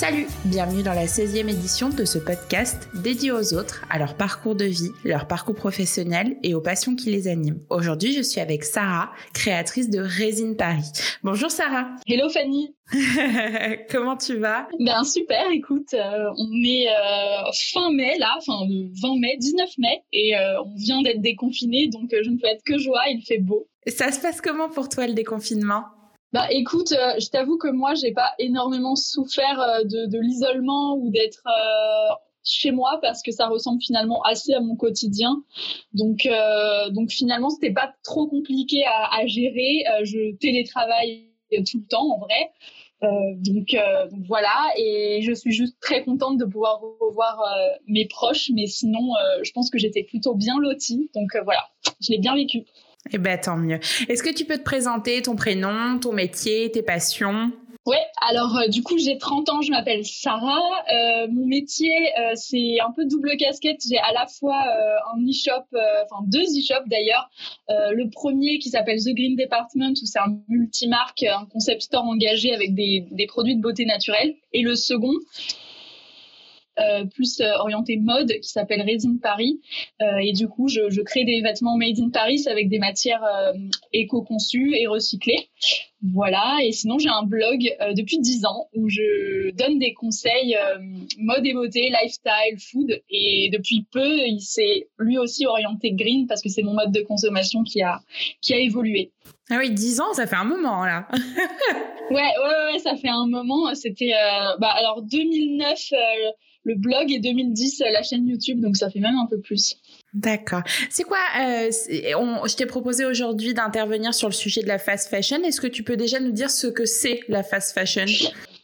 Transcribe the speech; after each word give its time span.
Salut, 0.00 0.28
bienvenue 0.46 0.82
dans 0.82 0.94
la 0.94 1.04
16e 1.04 1.50
édition 1.50 1.90
de 1.90 2.06
ce 2.06 2.18
podcast 2.18 2.88
dédié 2.94 3.32
aux 3.32 3.52
autres, 3.52 3.84
à 3.90 3.98
leur 3.98 4.16
parcours 4.16 4.54
de 4.54 4.64
vie, 4.64 4.92
leur 5.04 5.26
parcours 5.26 5.54
professionnel 5.54 6.38
et 6.42 6.54
aux 6.54 6.62
passions 6.62 6.96
qui 6.96 7.10
les 7.10 7.28
animent. 7.28 7.60
Aujourd'hui, 7.68 8.14
je 8.14 8.22
suis 8.22 8.40
avec 8.40 8.64
Sarah, 8.64 9.12
créatrice 9.34 9.90
de 9.90 9.98
Résine 9.98 10.56
Paris. 10.56 10.90
Bonjour 11.22 11.50
Sarah. 11.50 11.86
Hello 12.08 12.30
Fanny. 12.30 12.74
Comment 13.90 14.16
tu 14.16 14.38
vas? 14.38 14.68
Ben 14.78 15.04
super, 15.04 15.50
écoute, 15.50 15.92
euh, 15.92 16.30
on 16.38 16.48
est 16.64 16.88
euh, 16.88 17.52
fin 17.52 17.92
mai 17.92 18.16
là, 18.16 18.36
enfin 18.38 18.64
le 18.70 18.88
20 19.02 19.20
mai, 19.20 19.36
19 19.38 19.68
mai, 19.76 20.02
et 20.14 20.34
euh, 20.34 20.62
on 20.62 20.74
vient 20.76 21.02
d'être 21.02 21.20
déconfiné, 21.20 21.88
donc 21.88 22.08
je 22.10 22.30
ne 22.30 22.38
peux 22.38 22.46
être 22.46 22.64
que 22.64 22.78
joie, 22.78 23.02
il 23.10 23.20
fait 23.20 23.36
beau. 23.36 23.68
Ça 23.86 24.10
se 24.12 24.20
passe 24.20 24.40
comment 24.40 24.70
pour 24.70 24.88
toi 24.88 25.06
le 25.06 25.12
déconfinement? 25.12 25.84
Bah 26.32 26.46
écoute, 26.50 26.92
euh, 26.92 27.18
je 27.18 27.28
t'avoue 27.28 27.58
que 27.58 27.68
moi 27.68 27.94
j'ai 27.94 28.12
pas 28.12 28.32
énormément 28.38 28.94
souffert 28.94 29.60
euh, 29.60 29.82
de, 29.84 30.18
l'isolement 30.20 30.94
ou 30.96 31.10
d'être 31.10 31.42
euh, 31.46 32.14
chez 32.44 32.70
moi 32.70 33.00
parce 33.02 33.22
que 33.22 33.32
ça 33.32 33.48
ressemble 33.48 33.82
finalement 33.82 34.22
assez 34.22 34.54
à 34.54 34.60
mon 34.60 34.76
quotidien. 34.76 35.42
Donc 35.92 36.28
donc 36.92 37.10
finalement 37.10 37.50
c'était 37.50 37.72
pas 37.72 37.92
trop 38.04 38.28
compliqué 38.28 38.84
à, 38.84 39.20
à 39.20 39.26
gérer. 39.26 39.84
je 40.04 40.36
télétravaille 40.36 41.26
tout 41.50 41.78
le 41.78 41.86
temps 41.88 42.08
en 42.12 42.18
vrai. 42.18 42.50
donc, 43.02 43.76
donc, 44.10 44.24
voilà, 44.26 44.56
et 44.76 45.20
je 45.22 45.32
suis 45.32 45.52
juste 45.52 45.76
très 45.80 46.04
contente 46.04 46.38
de 46.38 46.44
pouvoir 46.44 46.80
revoir 47.00 47.42
mes 47.86 48.06
proches, 48.06 48.50
mais 48.54 48.66
sinon, 48.66 49.12
je 49.42 49.50
pense 49.52 49.68
que 49.70 49.78
j'étais 49.78 50.04
plutôt 50.04 50.34
bien 50.34 50.58
lotie, 50.58 51.10
donc 51.14 51.30
voilà, 51.44 51.68
je 52.00 52.12
l'ai 52.12 52.18
bien 52.18 52.34
vécu. 52.34 52.64
Eh 53.12 53.18
ben 53.18 53.38
tant 53.38 53.56
mieux. 53.56 53.80
Est-ce 54.08 54.22
que 54.22 54.32
tu 54.32 54.44
peux 54.44 54.58
te 54.58 54.62
présenter 54.62 55.22
ton 55.22 55.34
prénom, 55.34 55.98
ton 55.98 56.12
métier, 56.12 56.70
tes 56.70 56.82
passions? 56.82 57.52
Ouais, 57.86 58.06
alors 58.20 58.58
euh, 58.58 58.68
du 58.68 58.82
coup 58.82 58.98
j'ai 58.98 59.16
30 59.16 59.48
ans, 59.48 59.62
je 59.62 59.70
m'appelle 59.70 60.04
Sarah. 60.04 60.60
Euh, 60.92 61.28
mon 61.30 61.46
métier 61.46 61.90
euh, 62.20 62.32
c'est 62.34 62.78
un 62.78 62.92
peu 62.94 63.06
double 63.06 63.36
casquette. 63.38 63.80
J'ai 63.88 63.96
à 63.96 64.12
la 64.12 64.26
fois 64.26 64.62
un 65.14 65.18
e-shop, 65.26 65.64
enfin 66.04 66.22
deux 66.26 66.42
e-shops 66.42 66.86
d'ailleurs. 66.88 67.30
le 67.68 68.10
premier 68.10 68.58
qui 68.58 68.68
s'appelle 68.68 68.98
The 68.98 69.14
Green 69.14 69.34
Department 69.34 69.92
où 69.92 70.06
c'est 70.06 70.18
un 70.18 70.38
multimarque, 70.48 71.22
un 71.22 71.46
concept 71.46 71.82
store 71.82 72.04
engagé 72.04 72.52
avec 72.52 72.74
des, 72.74 73.06
des 73.10 73.26
produits 73.26 73.56
de 73.56 73.62
beauté 73.62 73.86
naturelle. 73.86 74.34
Et 74.52 74.60
le 74.60 74.74
second 74.74 75.14
euh, 76.80 77.04
plus 77.04 77.40
euh, 77.40 77.52
orienté 77.58 77.98
mode 77.98 78.32
qui 78.40 78.48
s'appelle 78.48 78.82
Resin 78.82 79.16
Paris. 79.22 79.60
Euh, 80.00 80.18
et 80.22 80.32
du 80.32 80.48
coup, 80.48 80.68
je, 80.68 80.88
je, 80.88 81.02
crée 81.02 81.24
des 81.24 81.40
vêtements 81.42 81.76
made 81.76 81.98
in 81.98 82.10
Paris 82.10 82.44
avec 82.48 82.68
des 82.68 82.78
matières 82.78 83.24
éco-conçues 83.92 84.74
et 84.76 84.86
recyclées. 84.86 85.48
Voilà, 86.14 86.58
et 86.62 86.72
sinon 86.72 86.98
j'ai 86.98 87.10
un 87.10 87.24
blog 87.24 87.58
depuis 87.94 88.20
10 88.20 88.46
ans 88.46 88.68
où 88.74 88.88
je 88.88 89.50
donne 89.50 89.78
des 89.78 89.92
conseils 89.92 90.56
mode 91.18 91.44
et 91.44 91.52
beauté, 91.52 91.90
lifestyle, 91.90 92.58
food. 92.58 93.02
Et 93.10 93.50
depuis 93.52 93.86
peu, 93.90 94.18
il 94.26 94.40
s'est 94.40 94.88
lui 94.98 95.18
aussi 95.18 95.46
orienté 95.46 95.92
green 95.92 96.26
parce 96.26 96.40
que 96.40 96.48
c'est 96.48 96.62
mon 96.62 96.74
mode 96.74 96.92
de 96.92 97.02
consommation 97.02 97.62
qui 97.62 97.82
a, 97.82 98.00
qui 98.40 98.54
a 98.54 98.58
évolué. 98.58 99.12
Ah 99.50 99.56
oui, 99.58 99.70
10 99.70 100.00
ans, 100.00 100.12
ça 100.14 100.26
fait 100.26 100.36
un 100.36 100.44
moment 100.44 100.84
là. 100.84 101.08
ouais, 102.10 102.16
ouais, 102.16 102.72
ouais, 102.72 102.78
ça 102.78 102.96
fait 102.96 103.08
un 103.08 103.26
moment. 103.26 103.74
C'était, 103.74 104.12
bah, 104.58 104.70
alors 104.70 105.02
2009, 105.02 105.92
le 106.64 106.74
blog 106.74 107.10
et 107.10 107.18
2010 107.18 107.82
la 107.92 108.02
chaîne 108.02 108.26
YouTube, 108.26 108.60
donc 108.60 108.76
ça 108.76 108.90
fait 108.90 109.00
même 109.00 109.16
un 109.16 109.26
peu 109.26 109.40
plus. 109.40 109.76
D'accord. 110.12 110.62
C'est 110.90 111.04
quoi 111.04 111.18
euh, 111.38 111.70
Je 111.70 112.56
t'ai 112.56 112.66
proposé 112.66 113.04
aujourd'hui 113.04 113.54
d'intervenir 113.54 114.14
sur 114.14 114.28
le 114.28 114.34
sujet 114.34 114.62
de 114.62 114.68
la 114.68 114.78
fast 114.78 115.08
fashion. 115.08 115.42
Est-ce 115.42 115.60
que 115.60 115.66
tu 115.66 115.82
peux 115.82 115.96
déjà 115.96 116.20
nous 116.20 116.32
dire 116.32 116.50
ce 116.50 116.66
que 116.66 116.84
c'est 116.84 117.20
la 117.28 117.42
fast 117.42 117.72
fashion? 117.72 118.06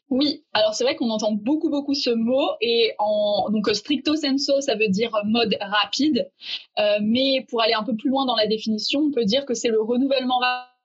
Oui, 0.08 0.44
alors 0.52 0.72
c'est 0.74 0.84
vrai 0.84 0.94
qu'on 0.94 1.10
entend 1.10 1.32
beaucoup 1.32 1.68
beaucoup 1.68 1.94
ce 1.94 2.10
mot 2.10 2.50
et 2.60 2.92
en 2.98 3.50
donc 3.50 3.68
stricto 3.74 4.14
sensu 4.14 4.52
ça 4.60 4.76
veut 4.76 4.88
dire 4.88 5.10
mode 5.24 5.56
rapide, 5.60 6.30
euh, 6.78 6.98
mais 7.02 7.44
pour 7.48 7.60
aller 7.60 7.72
un 7.72 7.82
peu 7.82 7.96
plus 7.96 8.08
loin 8.08 8.24
dans 8.24 8.36
la 8.36 8.46
définition, 8.46 9.00
on 9.00 9.10
peut 9.10 9.24
dire 9.24 9.44
que 9.44 9.54
c'est 9.54 9.68
le 9.68 9.80
renouvellement 9.80 10.38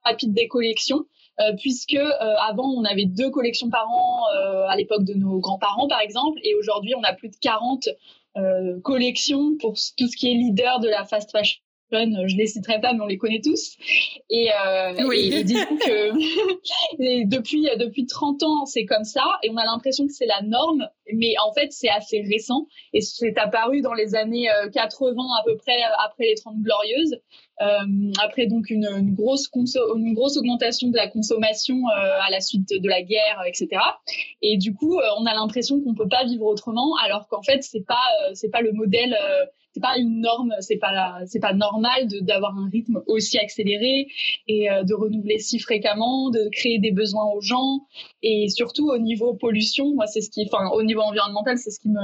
rapide 0.04 0.34
des 0.34 0.48
collections 0.48 1.06
puisque 1.58 1.94
euh, 1.94 2.34
avant 2.48 2.68
on 2.70 2.84
avait 2.84 3.06
deux 3.06 3.30
collections 3.30 3.70
par 3.70 3.88
an 3.88 4.22
euh, 4.34 4.66
à 4.68 4.76
l'époque 4.76 5.04
de 5.04 5.14
nos 5.14 5.38
grands-parents 5.40 5.88
par 5.88 6.00
exemple, 6.00 6.38
et 6.42 6.54
aujourd'hui 6.54 6.94
on 6.94 7.02
a 7.02 7.12
plus 7.12 7.28
de 7.28 7.36
40 7.40 7.88
collections 8.82 9.58
pour 9.60 9.74
tout 9.74 10.06
ce 10.06 10.16
qui 10.16 10.30
est 10.30 10.34
leader 10.34 10.80
de 10.80 10.88
la 10.88 11.04
fast 11.04 11.30
fashion 11.30 11.60
je 11.92 12.36
les 12.36 12.46
citerai 12.46 12.80
pas, 12.80 12.92
mais 12.92 13.00
on 13.00 13.06
les 13.06 13.18
connaît 13.18 13.40
tous. 13.42 13.76
Et, 14.30 14.50
euh, 14.50 15.06
oui. 15.06 15.32
et, 15.32 15.44
coup 15.44 15.76
que 15.76 17.24
depuis 17.28 17.68
depuis 17.78 18.06
30 18.06 18.42
ans, 18.42 18.66
c'est 18.66 18.84
comme 18.84 19.04
ça, 19.04 19.24
et 19.42 19.50
on 19.50 19.56
a 19.56 19.64
l'impression 19.64 20.06
que 20.06 20.12
c'est 20.12 20.26
la 20.26 20.42
norme, 20.42 20.88
mais 21.12 21.34
en 21.46 21.52
fait 21.52 21.72
c'est 21.72 21.88
assez 21.88 22.22
récent 22.22 22.66
et 22.92 23.00
c'est 23.00 23.36
apparu 23.38 23.80
dans 23.80 23.94
les 23.94 24.14
années 24.14 24.48
80 24.72 25.14
à 25.40 25.44
peu 25.44 25.56
près 25.56 25.80
après 25.98 26.24
les 26.24 26.34
30 26.34 26.56
glorieuses. 26.60 27.20
Euh, 27.62 28.12
après 28.20 28.46
donc 28.46 28.70
une, 28.70 28.86
une 28.86 29.14
grosse 29.14 29.48
une 29.54 30.14
grosse 30.14 30.36
augmentation 30.36 30.88
de 30.88 30.96
la 30.96 31.08
consommation 31.08 31.76
euh, 31.76 32.26
à 32.26 32.30
la 32.30 32.40
suite 32.40 32.68
de 32.70 32.88
la 32.88 33.02
guerre, 33.02 33.42
etc. 33.46 33.68
Et 34.40 34.56
du 34.56 34.74
coup, 34.74 34.98
euh, 34.98 35.02
on 35.18 35.26
a 35.26 35.34
l'impression 35.34 35.80
qu'on 35.80 35.94
peut 35.94 36.08
pas 36.08 36.24
vivre 36.24 36.46
autrement, 36.46 36.96
alors 37.04 37.28
qu'en 37.28 37.42
fait 37.42 37.62
c'est 37.62 37.84
pas 37.86 38.00
c'est 38.34 38.50
pas 38.50 38.62
le 38.62 38.72
modèle 38.72 39.16
c'est 39.72 39.80
pas 39.80 39.98
une 39.98 40.20
norme, 40.20 40.54
c'est 40.60 40.76
pas 40.76 41.20
c'est 41.26 41.40
pas 41.40 41.54
normal 41.54 42.08
d'avoir 42.22 42.56
un 42.58 42.68
rythme 42.70 43.02
aussi 43.06 43.38
accéléré 43.38 44.06
et 44.48 44.68
de 44.68 44.94
renouveler 44.94 45.38
si 45.38 45.58
fréquemment, 45.58 46.30
de 46.30 46.48
créer 46.52 46.78
des 46.78 46.90
besoins 46.90 47.24
aux 47.34 47.40
gens 47.40 47.80
et 48.22 48.48
surtout 48.48 48.90
au 48.90 48.98
niveau 48.98 49.34
pollution, 49.34 49.94
moi 49.94 50.06
c'est 50.06 50.20
ce 50.20 50.30
qui, 50.30 50.46
enfin 50.46 50.68
au 50.70 50.82
niveau 50.82 51.00
environnemental, 51.00 51.58
c'est 51.58 51.70
ce 51.70 51.80
qui 51.80 51.88
me, 51.88 51.98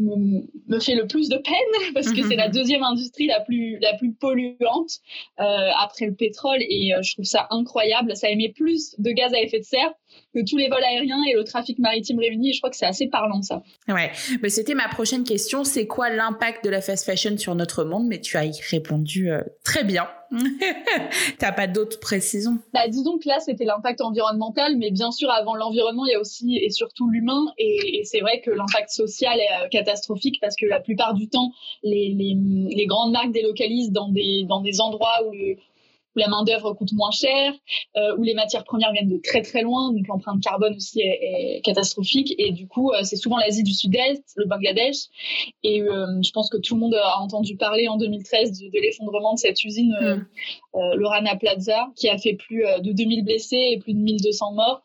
me, 0.00 0.42
me 0.68 0.80
fait 0.80 0.94
le 0.94 1.06
plus 1.06 1.28
de 1.28 1.36
peine 1.36 1.92
parce 1.94 2.12
que 2.12 2.26
c'est 2.26 2.36
la 2.36 2.48
deuxième 2.60 2.82
industrie 2.82 3.26
la 3.26 3.40
plus 3.40 3.78
la 3.80 3.94
plus 3.96 4.12
polluante 4.12 5.00
euh, 5.38 5.44
après 5.78 6.06
le 6.06 6.14
pétrole 6.14 6.60
et 6.60 6.94
euh, 6.94 7.02
je 7.02 7.14
trouve 7.14 7.24
ça 7.24 7.46
incroyable. 7.50 8.16
Ça 8.16 8.30
émet 8.30 8.48
plus 8.48 8.94
de 8.98 9.10
gaz 9.10 9.32
à 9.34 9.40
effet 9.40 9.58
de 9.58 9.64
serre 9.64 9.92
que 10.34 10.40
tous 10.48 10.56
les 10.56 10.68
vols 10.68 10.84
aériens 10.84 11.22
et 11.28 11.34
le 11.34 11.44
trafic 11.44 11.78
maritime 11.78 12.18
réunis. 12.18 12.50
Et 12.50 12.52
je 12.52 12.60
crois 12.60 12.70
que 12.70 12.76
c'est 12.76 12.86
assez 12.86 13.08
parlant 13.08 13.42
ça. 13.42 13.62
Ouais, 13.88 14.10
mais 14.42 14.48
c'était 14.48 14.74
ma 14.74 14.88
prochaine 14.88 15.24
question. 15.24 15.64
C'est 15.64 15.86
quoi 15.86 16.10
l'impact 16.10 16.64
de 16.64 16.70
la 16.70 16.80
fast 16.80 17.04
fashion 17.04 17.36
sur 17.36 17.54
notre 17.54 17.84
monde? 17.84 18.06
Mais 18.06 18.20
tu 18.20 18.36
as 18.36 18.44
y 18.44 18.60
répondu 18.70 19.30
euh, 19.30 19.40
très 19.64 19.84
bien. 19.84 20.06
T'as 21.38 21.50
pas 21.50 21.66
d'autres 21.66 21.98
précisions? 21.98 22.58
Bah, 22.72 22.86
Disons 22.88 23.18
que 23.18 23.28
là, 23.28 23.40
c'était 23.40 23.64
l'impact 23.64 24.00
environnemental, 24.00 24.76
mais 24.76 24.92
bien 24.92 25.10
sûr, 25.10 25.28
avant 25.30 25.56
l'environnement, 25.56 26.06
il 26.06 26.12
y 26.12 26.14
a 26.14 26.20
aussi 26.20 26.56
et 26.56 26.70
surtout 26.70 27.08
l'humain. 27.08 27.46
Et, 27.58 28.02
c'est 28.04 28.20
vrai 28.20 28.40
que 28.40 28.50
l'impact 28.50 28.90
social 28.90 29.38
est 29.38 29.64
euh, 29.64 29.68
catastrophique 29.68 30.38
parce 30.40 30.54
que 30.56 30.66
la 30.66 30.80
plupart 30.80 31.14
du 31.14 31.28
temps, 31.28 31.50
les, 31.82 32.14
les, 32.16 32.36
les 32.74 32.86
grandes 32.86 33.12
marques 33.12 33.32
délocalisent 33.32 33.90
dans 33.90 34.08
des, 34.08 34.44
dans 34.48 34.60
des 34.60 34.80
endroits 34.80 35.26
où 35.26 35.32
le, 35.32 35.56
où 36.16 36.18
la 36.18 36.28
main 36.28 36.42
d'œuvre 36.44 36.72
coûte 36.74 36.92
moins 36.92 37.10
cher, 37.10 37.52
euh, 37.96 38.16
où 38.16 38.22
les 38.22 38.34
matières 38.34 38.64
premières 38.64 38.92
viennent 38.92 39.08
de 39.08 39.20
très 39.22 39.42
très 39.42 39.62
loin, 39.62 39.92
donc 39.92 40.06
l'empreinte 40.08 40.42
carbone 40.42 40.74
aussi 40.74 41.00
est, 41.00 41.60
catastrophique. 41.64 42.34
Et 42.38 42.52
du 42.52 42.66
coup, 42.66 42.90
euh, 42.90 43.02
c'est 43.02 43.16
souvent 43.16 43.36
l'Asie 43.38 43.62
du 43.62 43.72
Sud-Est, 43.72 44.32
le 44.36 44.46
Bangladesh. 44.46 44.96
Et 45.62 45.82
euh, 45.82 46.06
je 46.22 46.30
pense 46.32 46.50
que 46.50 46.56
tout 46.56 46.74
le 46.74 46.80
monde 46.80 46.94
a 46.94 47.18
entendu 47.20 47.56
parler 47.56 47.88
en 47.88 47.96
2013 47.96 48.58
de, 48.60 48.80
l'effondrement 48.80 49.34
de 49.34 49.38
cette 49.38 49.62
usine, 49.64 49.94
mm. 50.00 50.26
le 50.74 51.06
Rana 51.06 51.36
Plaza, 51.36 51.88
qui 51.96 52.08
a 52.08 52.18
fait 52.18 52.34
plus 52.34 52.64
de 52.82 52.92
2000 52.92 53.24
blessés 53.24 53.70
et 53.72 53.78
plus 53.78 53.92
de 53.92 53.98
1200 53.98 54.52
morts. 54.52 54.82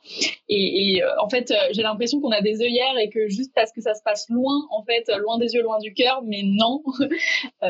Et, 0.50 0.96
et 0.96 1.04
en 1.22 1.30
fait, 1.30 1.54
j'ai 1.72 1.82
l'impression 1.82 2.20
qu'on 2.20 2.32
a 2.32 2.42
des 2.42 2.62
œillères 2.62 2.98
et 2.98 3.10
que 3.10 3.28
juste 3.30 3.52
parce 3.56 3.72
que 3.72 3.82
ça 3.82 3.94
se 3.94 4.04
passe 4.04 4.30
loin, 4.30 4.68
en 4.72 4.84
fait, 4.84 5.10
loin 5.18 5.38
des 5.38 5.54
yeux, 5.54 5.64
loin 5.64 5.80
du 5.80 5.94
cœur, 5.94 6.22
mais 6.24 6.42
non. 6.44 6.84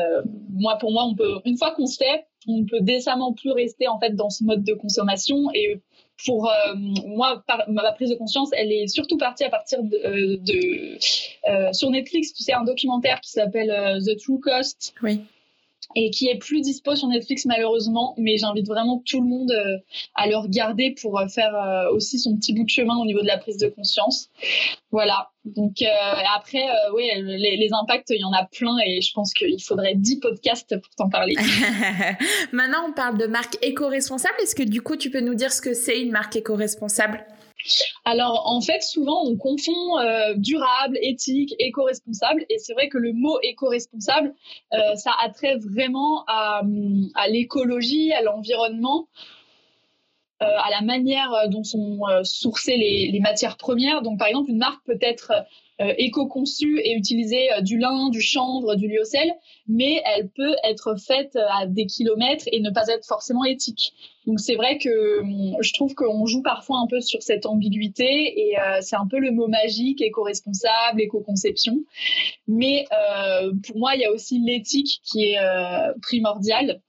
moi, 0.50 0.76
pour 0.76 0.92
moi, 0.92 1.04
on 1.04 1.14
peut, 1.14 1.40
une 1.44 1.56
fois 1.56 1.72
qu'on 1.72 1.86
se 1.86 1.96
fait, 1.96 2.26
on 2.46 2.58
ne 2.58 2.64
peut 2.64 2.80
décemment 2.80 3.32
plus 3.32 3.50
rester 3.50 3.88
en 3.88 3.98
fait 3.98 4.14
dans 4.14 4.30
ce 4.30 4.44
mode 4.44 4.64
de 4.64 4.74
consommation. 4.74 5.50
Et 5.54 5.80
pour 6.24 6.48
euh, 6.48 6.74
moi, 7.06 7.42
ma 7.68 7.92
prise 7.92 8.10
de 8.10 8.14
conscience, 8.14 8.50
elle 8.52 8.72
est 8.72 8.86
surtout 8.86 9.18
partie 9.18 9.44
à 9.44 9.50
partir 9.50 9.82
de, 9.82 9.96
euh, 9.96 10.98
euh, 11.48 11.72
sur 11.72 11.90
Netflix, 11.90 12.32
tu 12.32 12.42
sais, 12.42 12.52
un 12.52 12.64
documentaire 12.64 13.20
qui 13.20 13.30
s'appelle 13.30 14.00
The 14.04 14.18
True 14.18 14.40
Cost. 14.40 14.94
Oui 15.02 15.20
et 15.94 16.10
qui 16.10 16.28
est 16.28 16.38
plus 16.38 16.60
dispo 16.60 16.96
sur 16.96 17.08
Netflix 17.08 17.44
malheureusement, 17.44 18.14
mais 18.18 18.36
j'invite 18.36 18.66
vraiment 18.66 19.02
tout 19.06 19.20
le 19.20 19.28
monde 19.28 19.50
euh, 19.50 19.78
à 20.14 20.26
le 20.26 20.36
regarder 20.36 20.94
pour 21.00 21.18
euh, 21.18 21.28
faire 21.28 21.54
euh, 21.54 21.90
aussi 21.92 22.18
son 22.18 22.36
petit 22.36 22.52
bout 22.52 22.64
de 22.64 22.70
chemin 22.70 22.96
au 22.96 23.06
niveau 23.06 23.22
de 23.22 23.26
la 23.26 23.38
prise 23.38 23.56
de 23.58 23.68
conscience. 23.68 24.28
Voilà. 24.90 25.30
Donc 25.44 25.76
après, 26.34 26.64
oui, 26.94 27.08
les, 27.14 27.56
les, 27.56 27.68
impacts, 27.80 28.10
il 28.10 28.20
y 28.20 28.24
en 28.24 28.32
a 28.32 28.46
plein 28.46 28.76
et 28.84 29.00
je 29.00 29.12
pense 29.12 29.32
qu'il 29.32 29.62
faudrait 29.62 29.94
10 29.94 30.18
podcasts 30.18 30.76
pour 30.80 30.94
t'en 30.96 31.08
parler. 31.08 31.34
Maintenant, 32.52 32.88
on 32.88 32.92
parle 32.92 33.16
de 33.16 33.26
marque 33.26 33.56
éco-responsable. 33.62 34.34
Est-ce 34.42 34.56
que 34.56 34.64
du 34.64 34.82
coup, 34.82 34.96
tu 34.96 35.08
peux 35.10 35.20
nous 35.20 35.34
dire 35.34 35.52
ce 35.52 35.60
que 35.60 35.72
c'est 35.72 36.00
une 36.00 36.10
marque 36.10 36.34
éco-responsable? 36.34 37.24
Alors 38.04 38.44
en 38.46 38.60
fait, 38.60 38.82
souvent 38.82 39.24
on 39.24 39.36
confond 39.36 39.98
euh, 39.98 40.34
durable, 40.36 40.98
éthique, 41.02 41.54
éco-responsable, 41.58 42.44
et 42.48 42.58
c'est 42.58 42.72
vrai 42.74 42.88
que 42.88 42.98
le 42.98 43.12
mot 43.12 43.38
éco-responsable, 43.42 44.34
euh, 44.72 44.94
ça 44.96 45.12
a 45.20 45.30
trait 45.30 45.56
vraiment 45.56 46.24
à, 46.26 46.62
l'écologie, 47.28 48.12
à 48.12 48.22
l'environnement. 48.22 49.08
à 50.40 50.68
la 50.70 50.82
manière 50.82 51.48
dont 51.48 51.64
sont 51.64 52.00
sourcées 52.22 52.76
les, 52.76 53.10
les, 53.10 53.20
matières 53.20 53.56
premières. 53.56 54.02
Donc, 54.02 54.18
par 54.18 54.28
exemple, 54.28 54.50
une 54.50 54.58
marque 54.58 54.84
peut 54.84 54.98
être 55.00 55.32
euh, 55.32 55.40
éco-conçue 55.98 56.80
et 56.82 56.94
utiliser 56.94 57.52
euh, 57.52 57.60
du 57.60 57.78
lin, 57.78 58.08
du 58.10 58.20
chanvre, 58.20 58.76
du 58.76 58.88
lyocell, 58.88 59.32
mais 59.68 60.02
elle 60.04 60.28
peut 60.28 60.54
être 60.64 60.96
faite 60.98 61.36
à 61.50 61.66
des 61.66 61.86
kilomètres 61.86 62.44
et 62.50 62.60
ne 62.60 62.70
pas 62.70 62.88
être 62.88 63.06
forcément 63.06 63.44
éthique. 63.44 63.92
Donc 64.26 64.40
c'est 64.40 64.54
vrai 64.54 64.78
que 64.78 65.20
hum, 65.20 65.56
je 65.60 65.72
trouve 65.74 65.94
qu'on 65.94 66.26
joue 66.26 66.42
parfois 66.42 66.78
un 66.78 66.86
peu 66.86 67.00
sur 67.00 67.22
cette 67.22 67.46
ambiguïté 67.46 68.48
et 68.48 68.58
euh, 68.58 68.78
c'est 68.80 68.96
un 68.96 69.06
peu 69.06 69.18
le 69.18 69.32
mot 69.32 69.48
magique, 69.48 70.00
éco-responsable, 70.00 71.00
éco-conception. 71.00 71.78
Mais 72.48 72.86
pour 73.66 73.78
moi, 73.78 73.94
il 73.94 74.00
y 74.00 74.04
a 74.04 74.12
aussi 74.12 74.38
l'éthique 74.38 75.00
qui 75.04 75.24
est 75.24 75.38
primordiale. 76.00 76.80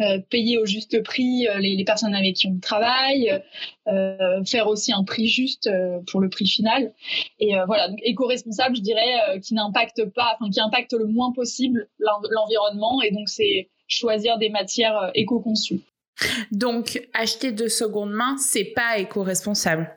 Euh, 0.00 0.18
payer 0.30 0.58
au 0.58 0.66
juste 0.66 1.02
prix 1.02 1.48
euh, 1.48 1.58
les, 1.58 1.82
personnes 1.84 2.14
avec 2.14 2.36
qui 2.36 2.46
on 2.46 2.60
travaille, 2.60 3.42
euh, 3.88 4.44
faire 4.44 4.68
aussi 4.68 4.92
un 4.92 5.02
prix 5.02 5.26
juste 5.26 5.68
pour 6.10 6.20
le 6.20 6.28
prix 6.28 6.46
final. 6.46 6.92
Et 7.40 7.54
voilà, 7.66 7.88
donc 7.88 7.98
éco-responsable, 8.02 8.76
je 8.76 8.82
dirais, 8.82 9.40
qui 9.42 9.54
n'impacte 9.54 10.04
pas, 10.04 10.36
enfin 10.38 10.50
qui 10.50 10.60
impacte 10.60 10.92
le 10.92 11.06
moins 11.06 11.32
possible 11.32 11.88
l'environnement. 11.98 13.02
Et 13.02 13.10
donc 13.10 13.28
c'est 13.28 13.68
choisir 13.88 14.38
des 14.38 14.50
matières 14.50 15.10
éco-conçues. 15.14 15.80
Donc 16.52 17.00
acheter 17.14 17.52
de 17.52 17.66
seconde 17.66 18.12
main, 18.12 18.36
c'est 18.38 18.64
pas 18.64 18.98
éco-responsable. 18.98 19.90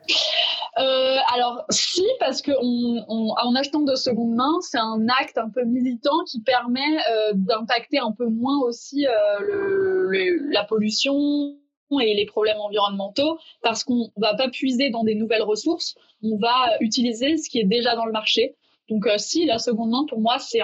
Euh, 0.78 1.16
alors 1.34 1.64
si, 1.70 2.04
parce 2.18 2.40
que 2.40 2.52
en 2.52 3.54
achetant 3.54 3.80
de 3.80 3.94
seconde 3.94 4.34
main, 4.34 4.60
c'est 4.60 4.78
un 4.78 5.06
acte 5.20 5.36
un 5.36 5.50
peu 5.50 5.64
militant 5.64 6.24
qui 6.26 6.40
permet 6.40 6.80
euh, 6.80 7.32
d'impacter 7.34 7.98
un 7.98 8.12
peu 8.12 8.26
moins 8.26 8.58
aussi 8.62 9.06
euh, 9.06 10.08
la 10.50 10.64
pollution 10.64 11.56
et 12.00 12.14
les 12.14 12.24
problèmes 12.24 12.56
environnementaux, 12.56 13.38
parce 13.62 13.84
qu'on 13.84 14.10
va 14.16 14.34
pas 14.34 14.48
puiser 14.48 14.88
dans 14.88 15.04
des 15.04 15.14
nouvelles 15.14 15.42
ressources, 15.42 15.94
on 16.22 16.38
va 16.38 16.78
utiliser 16.80 17.36
ce 17.36 17.50
qui 17.50 17.60
est 17.60 17.64
déjà 17.64 17.94
dans 17.94 18.06
le 18.06 18.12
marché. 18.12 18.56
Donc 18.88 19.06
si 19.18 19.44
la 19.44 19.58
seconde 19.58 19.90
main 19.90 20.06
pour 20.08 20.20
moi 20.20 20.38
c'est 20.38 20.60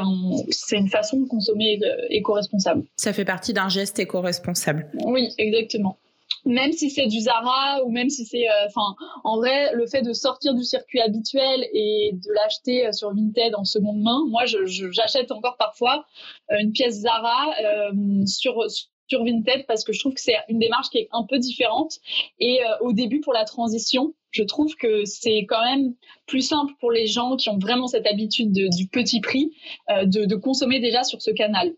une 0.77 0.89
façon 0.89 1.21
de 1.21 1.29
consommer 1.29 1.79
éco-responsable. 2.09 2.85
Ça 2.97 3.13
fait 3.13 3.27
partie 3.27 3.53
d'un 3.53 3.69
geste 3.69 3.99
éco-responsable. 3.99 4.91
Oui, 5.05 5.29
exactement 5.37 5.99
même 6.45 6.73
si 6.73 6.91
c'est 6.91 7.07
du 7.07 7.21
Zara 7.21 7.85
ou 7.85 7.91
même 7.91 8.09
si 8.09 8.25
c'est, 8.25 8.49
euh, 8.49 8.67
enfin, 8.67 8.95
en 9.25 9.37
vrai, 9.37 9.73
le 9.75 9.87
fait 9.87 10.03
de 10.03 10.13
sortir 10.13 10.55
du 10.55 10.65
circuit 10.65 11.01
habituel 11.01 11.67
et 11.73 12.13
de 12.15 12.33
l'acheter 12.35 12.87
euh, 12.87 12.93
sur 12.93 13.15
Vinted 13.15 13.55
en 13.55 13.65
seconde 13.65 14.01
main, 14.01 14.25
moi, 14.29 14.45
j'achète 14.47 15.31
encore 15.31 15.57
parfois 15.59 16.07
euh, 16.51 16.57
une 16.61 16.73
pièce 16.73 17.01
Zara 17.01 17.53
sur 18.27 19.25
Vinted 19.25 19.67
parce 19.67 19.85
que 19.85 19.93
je 19.93 20.01
trouve 20.01 20.15
que 20.15 20.21
c'est 20.21 20.37
une 20.49 20.59
démarche 20.59 20.91
qui 20.91 20.99
est 20.99 21.09
un 21.13 21.25
peu 21.25 21.39
différente. 21.39 21.95
Et 22.41 22.61
au 22.81 22.93
début, 22.93 23.21
pour 23.21 23.33
la 23.33 23.45
transition, 23.45 24.15
je 24.31 24.43
trouve 24.43 24.75
que 24.77 25.05
c'est 25.05 25.47
quand 25.49 25.63
même 25.63 25.95
plus 26.27 26.43
simple 26.43 26.75
pour 26.81 26.91
les 26.91 27.07
gens 27.07 27.37
qui 27.37 27.49
ont 27.49 27.59
vraiment 27.59 27.87
cette 27.87 28.07
habitude 28.07 28.53
du 28.53 28.87
petit 28.89 29.21
prix 29.21 29.53
de, 29.89 30.27
de 30.27 30.37
consommer 30.37 30.81
déjà 30.81 31.05
sur 31.05 31.23
ce 31.23 31.31
canal. 31.31 31.73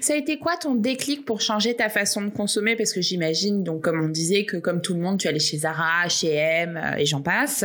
Ça 0.00 0.14
a 0.14 0.16
été 0.16 0.38
quoi 0.38 0.56
ton 0.56 0.74
déclic 0.74 1.24
pour 1.24 1.40
changer 1.40 1.74
ta 1.74 1.88
façon 1.88 2.22
de 2.22 2.30
consommer? 2.30 2.76
Parce 2.76 2.92
que 2.92 3.00
j'imagine, 3.00 3.62
donc 3.62 3.82
comme 3.82 4.00
on 4.00 4.08
disait, 4.08 4.44
que 4.44 4.56
comme 4.56 4.80
tout 4.80 4.94
le 4.94 5.00
monde, 5.00 5.18
tu 5.18 5.28
allais 5.28 5.38
chez 5.38 5.58
Zara, 5.58 6.08
chez 6.08 6.32
M 6.34 6.76
euh, 6.76 6.96
et 6.96 7.06
j'en 7.06 7.22
passe. 7.22 7.64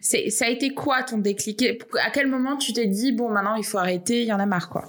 Ça 0.00 0.44
a 0.44 0.48
été 0.48 0.70
quoi 0.70 1.02
ton 1.02 1.18
déclic? 1.18 1.64
À 2.04 2.10
quel 2.10 2.26
moment 2.26 2.56
tu 2.56 2.72
t'es 2.72 2.86
dit, 2.86 3.12
bon, 3.12 3.30
maintenant 3.30 3.56
il 3.56 3.64
faut 3.64 3.78
arrêter, 3.78 4.22
il 4.22 4.28
y 4.28 4.32
en 4.32 4.40
a 4.40 4.46
marre, 4.46 4.68
quoi? 4.68 4.88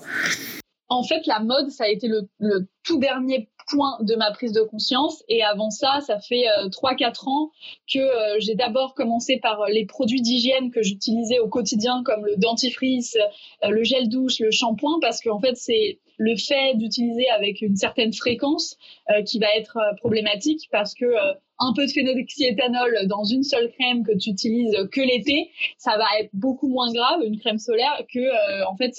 En 0.88 1.04
fait, 1.04 1.26
la 1.26 1.40
mode, 1.40 1.70
ça 1.70 1.86
a 1.86 1.88
été 1.88 2.08
le, 2.08 2.68
tout 2.84 3.00
dernier 3.00 3.50
point 3.68 3.98
de 4.02 4.16
ma 4.16 4.32
prise 4.32 4.52
de 4.52 4.62
conscience. 4.62 5.24
Et 5.28 5.44
avant 5.44 5.70
ça, 5.70 6.00
ça 6.02 6.20
fait 6.20 6.46
euh, 6.48 6.70
trois 6.70 6.94
3-4 6.94 7.30
ans 7.30 7.52
que 7.92 8.00
euh, 8.00 8.40
j'ai 8.40 8.56
d'abord 8.56 8.94
commencé 8.94 9.40
par 9.40 9.66
les 9.68 9.86
produits 9.86 10.22
d'hygiène 10.22 10.72
que 10.72 10.82
j'utilisais 10.82 11.40
au 11.40 11.48
quotidien, 11.48 12.04
comme 12.04 12.26
le 12.26 12.38
dentifrice, 12.38 13.18
le 13.64 13.84
gel 13.84 14.08
douche, 14.10 14.40
le 14.40 14.52
shampoing, 14.52 15.00
parce 15.02 15.22
qu'en 15.22 15.40
fait, 15.40 15.56
c'est 15.56 16.00
le 16.18 16.36
fait 16.36 16.76
d'utiliser 16.76 17.28
avec 17.30 17.62
une 17.62 17.76
certaine 17.76 18.14
fréquence 18.14 18.78
euh, 19.10 19.22
qui 19.24 19.40
va 19.40 19.48
être 19.56 19.78
euh, 19.78 19.96
problématique 19.98 20.68
parce 20.72 20.94
que 20.94 21.06
euh, 21.06 21.34
un 21.60 21.74
peu 21.74 21.86
de 21.86 21.92
phénoxyéthanol 21.92 23.08
dans 23.08 23.24
une 23.24 23.44
seule 23.44 23.72
crème 23.72 24.04
que 24.04 24.18
tu 24.18 24.30
utilises 24.30 24.76
que 24.92 25.02
l'été, 25.02 25.52
ça 25.78 25.98
va 25.98 26.06
être 26.20 26.30
beaucoup 26.34 26.68
moins 26.68 26.92
grave 26.92 27.22
une 27.24 27.40
crème 27.40 27.60
solaire 27.60 28.04
que 28.14 28.66
en 28.68 28.76
fait 28.76 28.92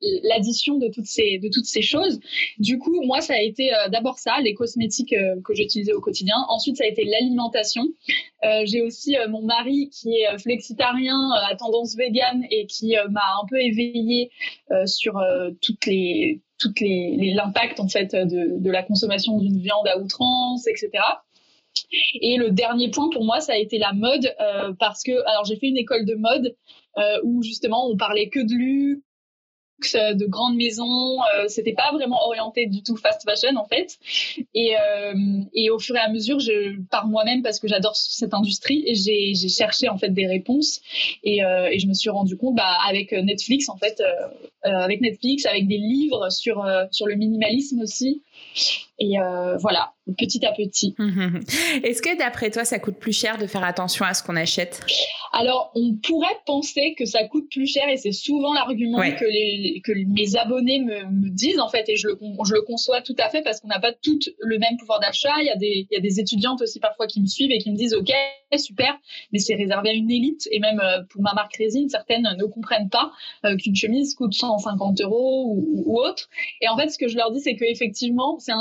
l'addition 0.00 0.78
de 0.78 0.88
toutes 0.88 1.06
ces 1.06 1.38
de 1.38 1.48
toutes 1.52 1.66
ces 1.66 1.82
choses. 1.82 2.20
Du 2.58 2.78
coup, 2.78 3.02
moi 3.04 3.20
ça 3.20 3.34
a 3.34 3.40
été 3.40 3.70
d'abord 3.90 4.18
ça, 4.18 4.38
les 4.42 4.54
cosmétiques 4.54 5.14
que 5.44 5.54
j'utilisais 5.54 5.92
au 5.92 6.00
quotidien. 6.00 6.36
Ensuite, 6.48 6.76
ça 6.76 6.84
a 6.84 6.86
été 6.86 7.04
l'alimentation. 7.04 7.84
j'ai 8.64 8.82
aussi 8.82 9.16
mon 9.28 9.42
mari 9.42 9.90
qui 9.90 10.10
est 10.16 10.38
flexitarien 10.38 11.18
à 11.48 11.54
tendance 11.56 11.96
végane 11.96 12.44
et 12.50 12.66
qui 12.66 12.94
m'a 13.10 13.24
un 13.42 13.46
peu 13.48 13.60
éveillée 13.60 14.30
sur 14.84 15.20
toutes 15.60 15.86
les 15.86 16.40
toutes 16.58 16.80
les 16.80 17.32
l'impact 17.34 17.80
en 17.80 17.88
fait 17.88 18.14
de, 18.14 18.58
de 18.58 18.70
la 18.70 18.82
consommation 18.82 19.38
d'une 19.38 19.58
viande 19.58 19.86
à 19.88 19.98
outrance, 19.98 20.66
etc. 20.66 20.90
Et 22.22 22.38
le 22.38 22.50
dernier 22.50 22.90
point 22.90 23.10
pour 23.10 23.24
moi, 23.24 23.40
ça 23.40 23.52
a 23.52 23.56
été 23.56 23.78
la 23.78 23.92
mode, 23.92 24.34
parce 24.78 25.02
que 25.02 25.12
alors 25.26 25.44
j'ai 25.44 25.56
fait 25.56 25.68
une 25.68 25.76
école 25.76 26.06
de 26.06 26.14
mode 26.14 26.54
euh, 26.98 27.20
où 27.24 27.42
justement 27.42 27.90
on 27.90 27.96
parlait 27.96 28.30
que 28.30 28.40
de 28.40 28.54
luxe, 28.54 29.02
euh, 29.02 29.05
de 29.82 30.26
grandes 30.26 30.56
maisons. 30.56 31.18
Euh, 31.22 31.48
c'était 31.48 31.72
pas 31.72 31.92
vraiment 31.92 32.18
orienté 32.24 32.66
du 32.66 32.82
tout 32.82 32.96
fast 32.96 33.22
fashion 33.28 33.56
en 33.56 33.66
fait. 33.66 33.98
Et, 34.54 34.76
euh, 34.76 35.14
et 35.54 35.70
au 35.70 35.78
fur 35.78 35.96
et 35.96 36.00
à 36.00 36.08
mesure, 36.08 36.40
je, 36.40 36.80
par 36.90 37.06
moi-même, 37.06 37.42
parce 37.42 37.60
que 37.60 37.68
j'adore 37.68 37.96
cette 37.96 38.34
industrie, 38.34 38.84
j'ai, 38.94 39.34
cherché 39.48 39.88
en 39.88 39.98
fait 39.98 40.10
des 40.10 40.26
réponses. 40.26 40.80
Et, 41.22 41.44
euh, 41.44 41.68
et 41.70 41.78
je 41.78 41.86
me 41.86 41.94
suis 41.94 42.10
rendu 42.10 42.36
compte, 42.36 42.54
bah, 42.56 42.76
avec 42.88 43.12
Netflix 43.12 43.68
en 43.68 43.76
fait, 43.76 44.00
euh, 44.00 44.68
avec 44.70 45.00
Netflix, 45.00 45.46
avec 45.46 45.66
des 45.66 45.78
livres 45.78 46.30
sur 46.30 46.66
sur 46.90 47.06
le 47.06 47.14
minimalisme 47.14 47.80
aussi. 47.80 48.22
Et 48.98 49.16
voilà, 49.60 49.92
petit 50.16 50.44
à 50.46 50.52
petit. 50.52 50.94
Est-ce 51.84 52.00
que 52.00 52.16
d'après 52.18 52.50
toi, 52.50 52.64
ça 52.64 52.78
coûte 52.78 52.96
plus 52.96 53.12
cher 53.12 53.38
de 53.38 53.46
faire 53.46 53.64
attention 53.64 54.04
à 54.04 54.14
ce 54.14 54.22
qu'on 54.22 54.36
achète? 54.36 54.80
Alors, 55.32 55.70
on 55.74 55.94
pourrait 55.96 56.38
penser 56.46 56.94
que 56.98 57.04
ça 57.04 57.24
coûte 57.24 57.50
plus 57.50 57.66
cher 57.66 57.86
et 57.90 57.98
c'est 57.98 58.12
souvent 58.12 58.54
l'argument 58.54 58.98
que, 58.98 59.24
les, 59.24 59.82
que 59.84 59.92
mes 60.08 60.36
abonnés 60.36 60.80
me, 60.80 61.04
me, 61.04 61.28
disent 61.28 61.60
en 61.60 61.68
fait 61.68 61.88
et 61.88 61.96
je 61.96 62.08
le, 62.08 62.18
je 62.46 62.54
le 62.54 62.62
conçois 62.62 63.02
tout 63.02 63.14
à 63.18 63.28
fait 63.28 63.42
parce 63.42 63.60
qu'on 63.60 63.68
n'a 63.68 63.80
pas 63.80 63.92
tout 63.92 64.18
le 64.38 64.58
même 64.58 64.76
pouvoir 64.78 65.00
d'achat. 65.00 65.34
Il 65.40 65.46
y, 65.46 65.50
a 65.50 65.56
des, 65.56 65.86
il 65.90 65.94
y 65.94 65.96
a 65.96 66.00
des 66.00 66.20
étudiantes 66.20 66.62
aussi 66.62 66.80
parfois 66.80 67.06
qui 67.06 67.20
me 67.20 67.26
suivent 67.26 67.50
et 67.50 67.58
qui 67.58 67.70
me 67.70 67.76
disent 67.76 67.92
ok, 67.92 68.10
super, 68.56 68.96
mais 69.32 69.38
c'est 69.38 69.54
réservé 69.54 69.90
à 69.90 69.92
une 69.92 70.10
élite 70.10 70.48
et 70.50 70.60
même 70.60 70.80
euh, 70.80 71.02
pour 71.10 71.20
ma 71.22 71.34
marque 71.34 71.56
Résine, 71.56 71.88
certaines 71.88 72.26
ne 72.38 72.44
comprennent 72.44 72.88
pas 72.88 73.10
euh, 73.44 73.56
qu'une 73.56 73.76
chemise 73.76 74.14
coûte 74.14 74.32
150 74.32 75.00
euros 75.02 75.46
ou, 75.48 75.84
ou, 75.86 76.00
autre. 76.00 76.28
Et 76.60 76.68
en 76.68 76.76
fait, 76.76 76.88
ce 76.88 76.98
que 76.98 77.08
je 77.08 77.16
leur 77.16 77.32
dis, 77.32 77.40
c'est 77.40 77.56
qu'effectivement, 77.56 78.38
c'est 78.38 78.52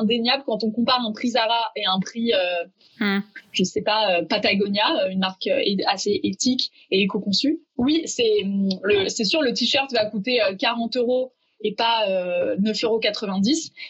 quand 0.45 0.63
on 0.63 0.71
compare 0.71 1.01
un 1.05 1.11
prix 1.11 1.29
Zara 1.29 1.71
et 1.75 1.85
un 1.85 1.99
prix, 1.99 2.33
euh, 2.33 2.65
hum. 3.01 3.23
je 3.51 3.63
sais 3.63 3.81
pas, 3.81 4.19
euh, 4.19 4.25
Patagonia, 4.25 5.09
une 5.09 5.19
marque 5.19 5.49
assez 5.87 6.19
éthique 6.23 6.71
et 6.91 7.01
éco-conçu. 7.01 7.61
Oui, 7.77 8.03
c'est 8.05 8.43
c'est 9.09 9.23
sûr, 9.23 9.41
le 9.41 9.53
t-shirt 9.53 9.91
va 9.93 10.05
coûter 10.05 10.39
40 10.59 10.95
euh, 10.95 10.99
euros 10.99 11.33
et 11.61 11.73
pas 11.73 12.07
euh, 12.09 12.57
9,90 12.57 12.85
euros. 12.85 12.99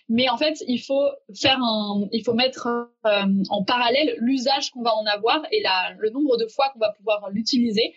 Mais 0.09 0.29
en 0.29 0.37
fait, 0.37 0.63
il 0.67 0.79
faut 0.79 1.07
faire 1.33 1.59
un, 1.61 2.07
il 2.11 2.23
faut 2.23 2.33
mettre 2.33 2.67
euh, 3.05 3.43
en 3.49 3.63
parallèle 3.63 4.15
l'usage 4.19 4.71
qu'on 4.71 4.81
va 4.81 4.95
en 4.95 5.05
avoir 5.05 5.41
et 5.51 5.63
le 5.97 6.09
nombre 6.11 6.37
de 6.37 6.47
fois 6.47 6.69
qu'on 6.69 6.79
va 6.79 6.91
pouvoir 6.91 7.29
l'utiliser. 7.31 7.93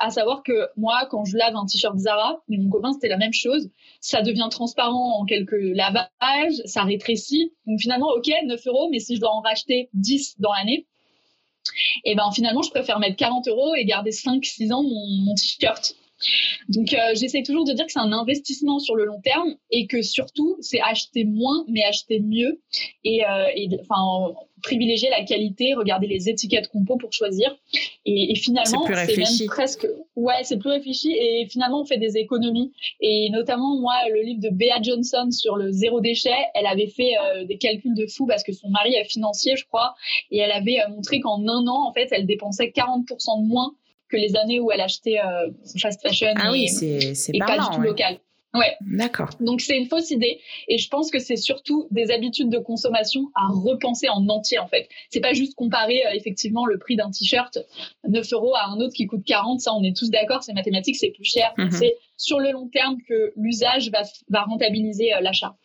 À 0.00 0.10
savoir 0.10 0.42
que 0.42 0.68
moi, 0.76 1.06
quand 1.10 1.24
je 1.24 1.36
lave 1.36 1.54
un 1.56 1.66
t-shirt 1.66 1.96
Zara, 1.98 2.42
mon 2.48 2.68
copain 2.68 2.92
c'était 2.92 3.08
la 3.08 3.16
même 3.16 3.32
chose. 3.32 3.70
Ça 4.00 4.22
devient 4.22 4.48
transparent 4.50 5.18
en 5.20 5.24
quelques 5.24 5.52
lavages, 5.52 6.54
ça 6.64 6.82
rétrécit. 6.82 7.52
Donc 7.66 7.80
finalement, 7.80 8.10
ok, 8.16 8.30
9 8.44 8.66
euros, 8.66 8.88
mais 8.90 8.98
si 8.98 9.16
je 9.16 9.20
dois 9.20 9.30
en 9.30 9.40
racheter 9.40 9.88
10 9.94 10.36
dans 10.40 10.52
l'année, 10.52 10.86
et 12.04 12.14
ben 12.14 12.30
finalement 12.34 12.62
je 12.62 12.70
préfère 12.70 12.98
mettre 12.98 13.16
40 13.16 13.48
euros 13.48 13.74
et 13.74 13.84
garder 13.84 14.10
5-6 14.10 14.72
ans 14.72 14.82
mon, 14.82 15.34
t-shirt. 15.34 15.94
Donc 16.68 16.92
euh, 16.92 17.14
j'essaie 17.14 17.42
toujours 17.42 17.64
de 17.64 17.72
dire 17.72 17.86
que 17.86 17.92
c'est 17.92 17.98
un 17.98 18.12
investissement 18.12 18.78
sur 18.78 18.94
le 18.96 19.04
long 19.04 19.20
terme 19.20 19.54
et 19.70 19.86
que 19.86 20.02
surtout 20.02 20.56
c'est 20.60 20.80
acheter 20.80 21.24
moins 21.24 21.64
mais 21.68 21.82
acheter 21.84 22.20
mieux 22.20 22.60
et, 23.04 23.24
euh, 23.24 23.46
et 23.54 23.68
enfin 23.80 24.34
privilégier 24.62 25.10
la 25.10 25.24
qualité, 25.24 25.74
regarder 25.74 26.06
les 26.06 26.28
étiquettes 26.28 26.68
compo 26.68 26.96
pour 26.96 27.12
choisir. 27.12 27.54
Et, 28.06 28.34
finalement, 28.36 28.84
c'est 28.86 29.16
même 29.16 29.48
presque, 29.48 29.86
ouais, 30.16 30.44
c'est 30.44 30.56
plus 30.58 30.70
réfléchi. 30.70 31.12
Et 31.12 31.46
finalement, 31.50 31.82
on 31.82 31.84
fait 31.84 31.98
des 31.98 32.16
économies. 32.16 32.72
Et 33.00 33.28
notamment, 33.30 33.78
moi, 33.78 33.94
le 34.10 34.22
livre 34.22 34.40
de 34.40 34.50
Bea 34.50 34.80
Johnson 34.80 35.30
sur 35.30 35.56
le 35.56 35.70
zéro 35.70 36.00
déchet, 36.00 36.30
elle 36.54 36.66
avait 36.66 36.86
fait 36.86 37.12
euh, 37.18 37.44
des 37.44 37.58
calculs 37.58 37.94
de 37.94 38.06
fou 38.06 38.26
parce 38.26 38.42
que 38.42 38.52
son 38.52 38.68
mari 38.70 38.94
est 38.94 39.04
financier, 39.04 39.56
je 39.56 39.66
crois, 39.66 39.94
et 40.30 40.38
elle 40.38 40.52
avait 40.52 40.80
euh, 40.80 40.88
montré 40.88 41.20
qu'en 41.20 41.46
un 41.46 41.66
an, 41.66 41.88
en 41.88 41.92
fait, 41.92 42.08
elle 42.12 42.26
dépensait 42.26 42.72
40% 42.74 43.42
de 43.42 43.48
moins 43.48 43.74
que 44.12 44.16
les 44.18 44.36
années 44.36 44.60
où 44.60 44.70
elle 44.70 44.82
achetait 44.82 45.18
euh, 45.18 45.50
fast 45.80 46.02
fashion 46.02 46.28
ah 46.36 46.48
et, 46.48 46.50
oui, 46.50 47.38
pas 47.40 47.58
du 47.58 47.76
tout 47.76 47.80
local. 47.80 48.18
Ouais. 48.54 48.76
D'accord. 48.82 49.30
Donc 49.40 49.62
c'est 49.62 49.78
une 49.78 49.86
fausse 49.86 50.10
idée 50.10 50.38
et 50.68 50.76
je 50.76 50.88
pense 50.90 51.10
que 51.10 51.18
c'est 51.18 51.36
surtout 51.36 51.88
des 51.90 52.10
habitudes 52.10 52.50
de 52.50 52.58
consommation 52.58 53.30
à 53.34 53.46
repenser 53.50 54.10
en 54.10 54.28
entier 54.28 54.58
en 54.58 54.68
fait. 54.68 54.88
C'est 55.08 55.20
pas 55.20 55.32
juste 55.32 55.54
comparer 55.54 56.04
euh, 56.04 56.10
effectivement 56.12 56.66
le 56.66 56.78
prix 56.78 56.96
d'un 56.96 57.10
t-shirt 57.10 57.58
9 58.06 58.32
euros 58.34 58.54
à 58.54 58.66
un 58.68 58.78
autre 58.80 58.92
qui 58.94 59.06
coûte 59.06 59.24
40, 59.24 59.60
ça 59.60 59.72
on 59.72 59.82
est 59.82 59.96
tous 59.96 60.10
d'accord, 60.10 60.42
c'est 60.42 60.52
mathématique, 60.52 60.96
c'est 60.96 61.12
plus 61.12 61.24
cher. 61.24 61.54
Mhm. 61.56 61.70
C'est 61.70 61.96
sur 62.18 62.40
le 62.40 62.52
long 62.52 62.68
terme 62.68 62.98
que 63.08 63.32
l'usage 63.36 63.90
va, 63.90 64.02
va 64.28 64.42
rentabiliser 64.42 65.14
euh, 65.14 65.20
l'achat. 65.20 65.56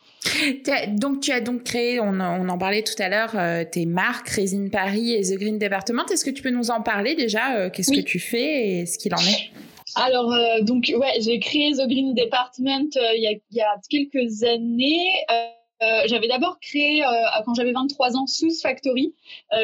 Donc 0.89 1.21
tu 1.21 1.31
as 1.31 1.41
donc 1.41 1.63
créé, 1.63 1.99
on, 1.99 2.19
en 2.19 2.57
parlait 2.57 2.83
tout 2.83 3.01
à 3.01 3.09
l'heure, 3.09 3.31
euh, 3.35 3.63
tes 3.63 3.85
marques 3.85 4.29
Résine 4.29 4.69
Paris 4.69 5.13
et 5.13 5.21
The 5.21 5.39
Green 5.39 5.57
Department. 5.57 6.05
Est-ce 6.11 6.25
que 6.25 6.31
tu 6.31 6.41
peux 6.41 6.49
nous 6.49 6.71
en 6.71 6.81
parler 6.81 7.15
déjà 7.15 7.69
Qu'est-ce 7.69 7.91
que 7.91 8.01
tu 8.01 8.19
fais 8.19 8.67
et 8.67 8.85
ce 8.85 8.97
qu'il 8.97 9.13
en 9.13 9.19
est? 9.19 9.51
Alors, 9.97 10.31
euh, 10.31 10.61
donc, 10.61 10.91
ouais, 10.95 11.21
j'ai 11.21 11.39
créé 11.39 11.71
The 11.71 11.87
Green 11.87 12.13
Department 12.13 12.95
euh, 12.97 13.15
il, 13.15 13.23
y 13.23 13.27
a, 13.27 13.31
y, 13.51 13.61
a, 13.61 13.75
quelques 13.89 14.43
années. 14.43 15.09
Euh, 15.31 16.01
j'avais 16.07 16.27
d'abord 16.27 16.59
créé, 16.59 17.03
quand 17.45 17.53
j'avais 17.53 17.71
23 17.71 18.15
ans, 18.15 18.25
Sous 18.25 18.49
Factory, 18.61 19.13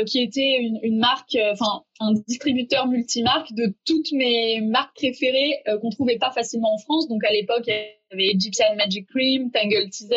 qui 0.05 0.22
était 0.22 0.57
une, 0.60 0.79
une 0.83 1.00
marque, 1.00 1.36
enfin, 1.51 1.81
un 2.03 2.13
distributeur 2.27 2.88
multimarque 2.88 3.53
de 3.53 3.74
toutes 3.86 4.12
mes 4.12 4.62
marques 4.62 4.95
préférées 4.95 5.62
qu'on 5.81 5.89
trouvait 5.89 6.17
pas 6.17 6.31
facilement 6.31 6.74
en 6.74 6.77
France. 6.77 7.07
Donc, 7.07 7.24
à 7.24 7.31
l'époque, 7.31 7.69
avait 8.13 8.29
Egyptian 8.29 8.75
Magic 8.77 9.07
Cream, 9.10 9.51
Tangle 9.51 9.89
Teaser. 9.89 10.15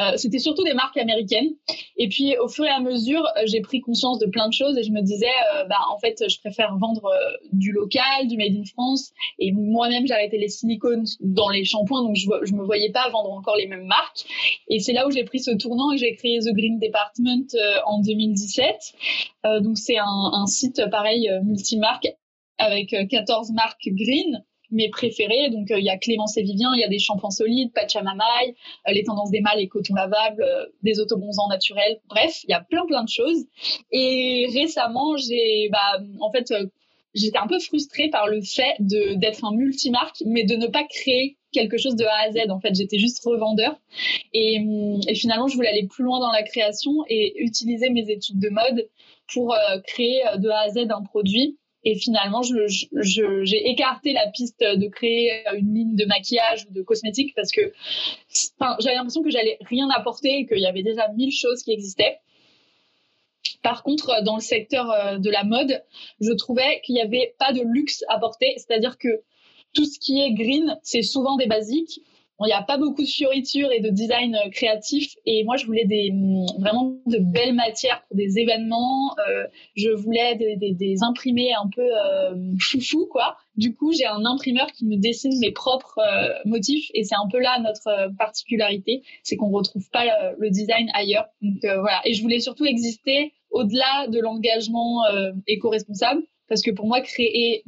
Euh, 0.00 0.16
c'était 0.16 0.38
surtout 0.38 0.62
des 0.64 0.74
marques 0.74 0.96
américaines. 0.96 1.50
Et 1.96 2.08
puis, 2.08 2.36
au 2.38 2.48
fur 2.48 2.64
et 2.64 2.70
à 2.70 2.80
mesure, 2.80 3.24
euh, 3.36 3.42
j'ai 3.46 3.60
pris 3.60 3.80
conscience 3.80 4.18
de 4.18 4.26
plein 4.26 4.48
de 4.48 4.52
choses 4.52 4.78
et 4.78 4.82
je 4.82 4.92
me 4.92 5.00
disais, 5.00 5.26
euh, 5.26 5.64
bah, 5.64 5.76
en 5.90 5.98
fait, 5.98 6.24
je 6.28 6.38
préfère 6.40 6.76
vendre 6.76 7.10
du 7.52 7.72
local, 7.72 8.28
du 8.28 8.36
made 8.36 8.54
in 8.54 8.64
France. 8.64 9.12
Et 9.38 9.52
moi-même, 9.52 10.04
arrêté 10.10 10.38
les 10.38 10.48
silicones 10.48 11.06
dans 11.20 11.48
les 11.48 11.64
shampoings, 11.64 12.02
donc 12.02 12.16
je, 12.16 12.26
je 12.42 12.52
me 12.52 12.64
voyais 12.64 12.90
pas 12.90 13.08
vendre 13.10 13.32
encore 13.32 13.56
les 13.56 13.66
mêmes 13.66 13.86
marques. 13.86 14.24
Et 14.68 14.78
c'est 14.80 14.92
là 14.92 15.06
où 15.06 15.10
j'ai 15.10 15.24
pris 15.24 15.40
ce 15.40 15.52
tournant 15.52 15.92
et 15.92 15.98
j'ai 15.98 16.14
créé 16.14 16.38
The 16.40 16.52
Green 16.52 16.78
Department 16.78 17.46
en 17.86 18.00
2017. 18.00 18.76
donc, 19.60 19.78
c'est 19.78 19.98
un, 19.98 20.30
un, 20.32 20.46
site 20.46 20.82
pareil 20.90 21.11
multimarque 21.42 22.08
avec 22.58 22.94
14 23.08 23.52
marques 23.52 23.88
green 23.88 24.42
mes 24.72 24.88
préférés. 24.88 25.50
Donc, 25.50 25.70
euh, 25.70 25.78
il 25.78 25.84
y 25.84 25.90
a 25.90 25.96
Clémence 25.96 26.36
et 26.36 26.42
Vivien, 26.42 26.70
il 26.74 26.80
y 26.80 26.84
a 26.84 26.88
des 26.88 26.98
shampoings 26.98 27.30
solides, 27.30 27.72
Pachamamaï, 27.72 28.54
euh, 28.88 28.92
les 28.92 29.04
tendances 29.04 29.30
des 29.30 29.40
mâles 29.40 29.60
et 29.60 29.68
coton 29.68 29.94
lavable, 29.94 30.42
euh, 30.42 30.66
des 30.82 30.98
autobonzants 30.98 31.48
naturels. 31.48 32.00
Bref, 32.08 32.40
il 32.44 32.50
y 32.50 32.54
a 32.54 32.60
plein, 32.60 32.84
plein 32.86 33.04
de 33.04 33.08
choses. 33.08 33.44
Et 33.92 34.48
récemment, 34.52 35.16
j'ai, 35.16 35.68
bah, 35.70 36.02
en 36.20 36.32
fait, 36.32 36.52
j'étais 37.14 37.38
un 37.38 37.46
peu 37.46 37.60
frustrée 37.60 38.08
par 38.08 38.26
le 38.26 38.40
fait 38.40 38.74
de 38.80 39.14
d'être 39.14 39.44
un 39.44 39.54
multimarque, 39.54 40.22
mais 40.26 40.44
de 40.44 40.56
ne 40.56 40.66
pas 40.66 40.84
créer 40.84 41.36
quelque 41.52 41.76
chose 41.76 41.96
de 41.96 42.04
A 42.04 42.28
à 42.28 42.32
Z. 42.32 42.50
En 42.50 42.60
fait, 42.60 42.74
j'étais 42.74 42.98
juste 42.98 43.22
revendeur. 43.24 43.78
Et, 44.32 44.64
et, 45.06 45.14
finalement, 45.14 45.48
je 45.48 45.54
voulais 45.54 45.68
aller 45.68 45.86
plus 45.86 46.02
loin 46.02 46.18
dans 46.18 46.32
la 46.32 46.42
création 46.42 47.04
et 47.08 47.34
utiliser 47.42 47.90
mes 47.90 48.08
études 48.08 48.40
de 48.40 48.48
mode 48.48 48.88
pour 49.32 49.56
créer 49.86 50.22
de 50.38 50.48
A 50.48 50.60
à 50.60 50.68
Z 50.70 50.90
un 50.90 51.02
produit. 51.02 51.58
Et 51.84 51.96
finalement, 51.96 52.42
j'ai 52.42 53.70
écarté 53.70 54.12
la 54.12 54.28
piste 54.28 54.60
de 54.60 54.86
créer 54.88 55.42
une 55.56 55.74
ligne 55.74 55.96
de 55.96 56.04
maquillage 56.04 56.66
ou 56.68 56.72
de 56.72 56.82
cosmétiques 56.82 57.34
parce 57.34 57.50
que 57.50 57.72
j'avais 58.78 58.94
l'impression 58.94 59.22
que 59.22 59.30
j'allais 59.30 59.58
rien 59.62 59.88
apporter 59.90 60.38
et 60.38 60.46
qu'il 60.46 60.60
y 60.60 60.66
avait 60.66 60.84
déjà 60.84 61.08
mille 61.08 61.32
choses 61.32 61.62
qui 61.62 61.72
existaient. 61.72 62.18
Par 63.62 63.82
contre, 63.82 64.22
dans 64.24 64.36
le 64.36 64.42
secteur 64.42 64.90
euh, 64.90 65.18
de 65.18 65.30
la 65.30 65.44
mode, 65.44 65.82
je 66.20 66.32
trouvais 66.32 66.80
qu'il 66.84 66.94
n'y 66.94 67.00
avait 67.00 67.34
pas 67.38 67.52
de 67.52 67.62
luxe 67.62 68.04
à 68.08 68.18
porter, 68.18 68.54
c'est-à-dire 68.56 68.98
que 68.98 69.22
tout 69.72 69.84
ce 69.84 69.98
qui 69.98 70.20
est 70.20 70.32
green, 70.32 70.78
c'est 70.82 71.02
souvent 71.02 71.36
des 71.36 71.46
basiques 71.46 72.00
il 72.40 72.46
n'y 72.46 72.52
a 72.52 72.62
pas 72.62 72.78
beaucoup 72.78 73.02
de 73.02 73.08
fioritures 73.08 73.70
et 73.72 73.80
de 73.80 73.90
design 73.90 74.34
euh, 74.34 74.50
créatif. 74.50 75.14
Et 75.26 75.44
moi, 75.44 75.56
je 75.56 75.66
voulais 75.66 75.84
mm, 75.84 76.46
vraiment 76.58 76.96
de 77.06 77.18
belles 77.18 77.54
matières 77.54 78.02
pour 78.06 78.16
des 78.16 78.38
événements. 78.38 79.14
Euh, 79.28 79.46
je 79.76 79.90
voulais 79.90 80.36
des, 80.36 80.96
imprimés 81.02 81.52
un 81.52 81.68
peu 81.74 81.82
euh, 81.82 82.34
foufou, 82.60 83.06
quoi. 83.10 83.36
Du 83.56 83.74
coup, 83.74 83.92
j'ai 83.92 84.06
un 84.06 84.24
imprimeur 84.24 84.66
qui 84.72 84.86
me 84.86 84.96
dessine 84.96 85.38
mes 85.40 85.52
propres 85.52 85.98
euh, 85.98 86.32
motifs. 86.44 86.90
Et 86.94 87.04
c'est 87.04 87.16
un 87.16 87.28
peu 87.30 87.38
là 87.38 87.58
notre 87.60 88.14
particularité, 88.16 89.02
c'est 89.22 89.36
qu'on 89.36 89.50
retrouve 89.50 89.88
pas 89.90 90.04
le, 90.38 90.50
design 90.50 90.90
ailleurs. 90.94 91.26
Donc 91.42 91.60
voilà. 91.62 92.00
Et 92.04 92.14
je 92.14 92.22
voulais 92.22 92.40
surtout 92.40 92.64
exister 92.64 93.32
au-delà 93.50 94.08
de 94.08 94.18
l'engagement 94.20 95.02
éco-responsable. 95.46 96.22
Parce 96.48 96.62
que 96.62 96.70
pour 96.70 96.86
moi, 96.86 97.00
créer 97.00 97.64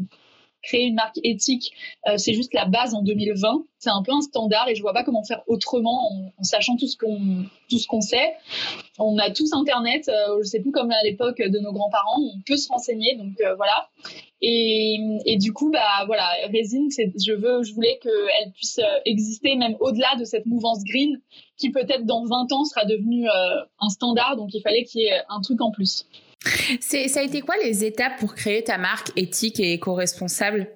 créer 0.65 0.87
une 0.87 0.95
marque 0.95 1.19
éthique, 1.23 1.73
euh, 2.09 2.17
c'est 2.17 2.33
juste 2.33 2.55
la 2.55 2.65
base 2.65 2.95
en 2.95 3.03
2020. 3.03 3.65
C'est 3.79 3.91
un 3.91 4.03
peu 4.03 4.13
un 4.13 4.23
standard 4.23 4.69
et 4.69 4.75
je 4.75 4.83
vois 4.83 4.95
pas 4.95 5.05
comment 5.05 5.23
faire 5.23 5.43
autrement 5.47 6.11
en, 6.39 6.43
sachant 6.43 6.77
tout 6.77 6.87
ce 6.87 6.97
qu'on 6.97 7.45
tout 7.69 7.79
ce 7.79 7.87
qu'on 7.87 8.01
sait. 8.01 8.35
On 8.99 9.19
a 9.19 9.31
tous 9.31 9.53
Internet, 9.53 10.09
euh, 10.09 10.39
je 10.43 10.49
sais 10.49 10.61
plus 10.61 10.71
comme 10.71 10.91
à 10.91 11.03
l'époque 11.05 11.39
de 11.39 11.59
nos 11.59 11.73
grands-parents, 11.73 12.21
on 12.21 12.41
peut 12.47 12.57
se 12.57 12.69
renseigner, 12.69 13.17
donc 13.17 13.41
euh, 13.41 13.55
voilà. 13.57 13.89
Et, 14.47 15.39
du 15.41 15.55
coup, 15.55 15.71
bah 15.71 16.05
voilà, 16.07 16.29
Résine, 16.53 16.91
je 16.91 17.33
veux, 17.33 17.63
je 17.63 17.73
voulais 17.73 17.99
qu'elle 18.03 18.53
puisse 18.53 18.79
exister 19.07 19.57
même 19.57 19.75
au-delà 19.81 20.17
de 20.19 20.25
cette 20.25 20.45
mouvance 20.45 20.85
green 20.85 21.19
qui 21.57 21.71
peut-être 21.71 22.05
dans 22.05 22.27
20 22.27 22.53
ans 22.53 22.65
sera 22.65 22.85
devenue 22.85 23.27
un 23.27 23.89
standard. 23.89 24.37
Donc 24.37 24.53
il 24.53 24.61
fallait 24.61 24.85
qu'il 24.85 25.01
y 25.01 25.05
ait 25.05 25.23
un 25.31 25.41
truc 25.41 25.63
en 25.63 25.71
plus. 25.71 26.07
Ça 26.81 27.21
a 27.21 27.23
été 27.23 27.41
quoi 27.41 27.57
les 27.63 27.85
étapes 27.85 28.19
pour 28.19 28.35
créer 28.35 28.63
ta 28.63 28.79
marque 28.79 29.11
éthique 29.17 29.61
et 29.61 29.73
éco-responsable? 29.73 30.69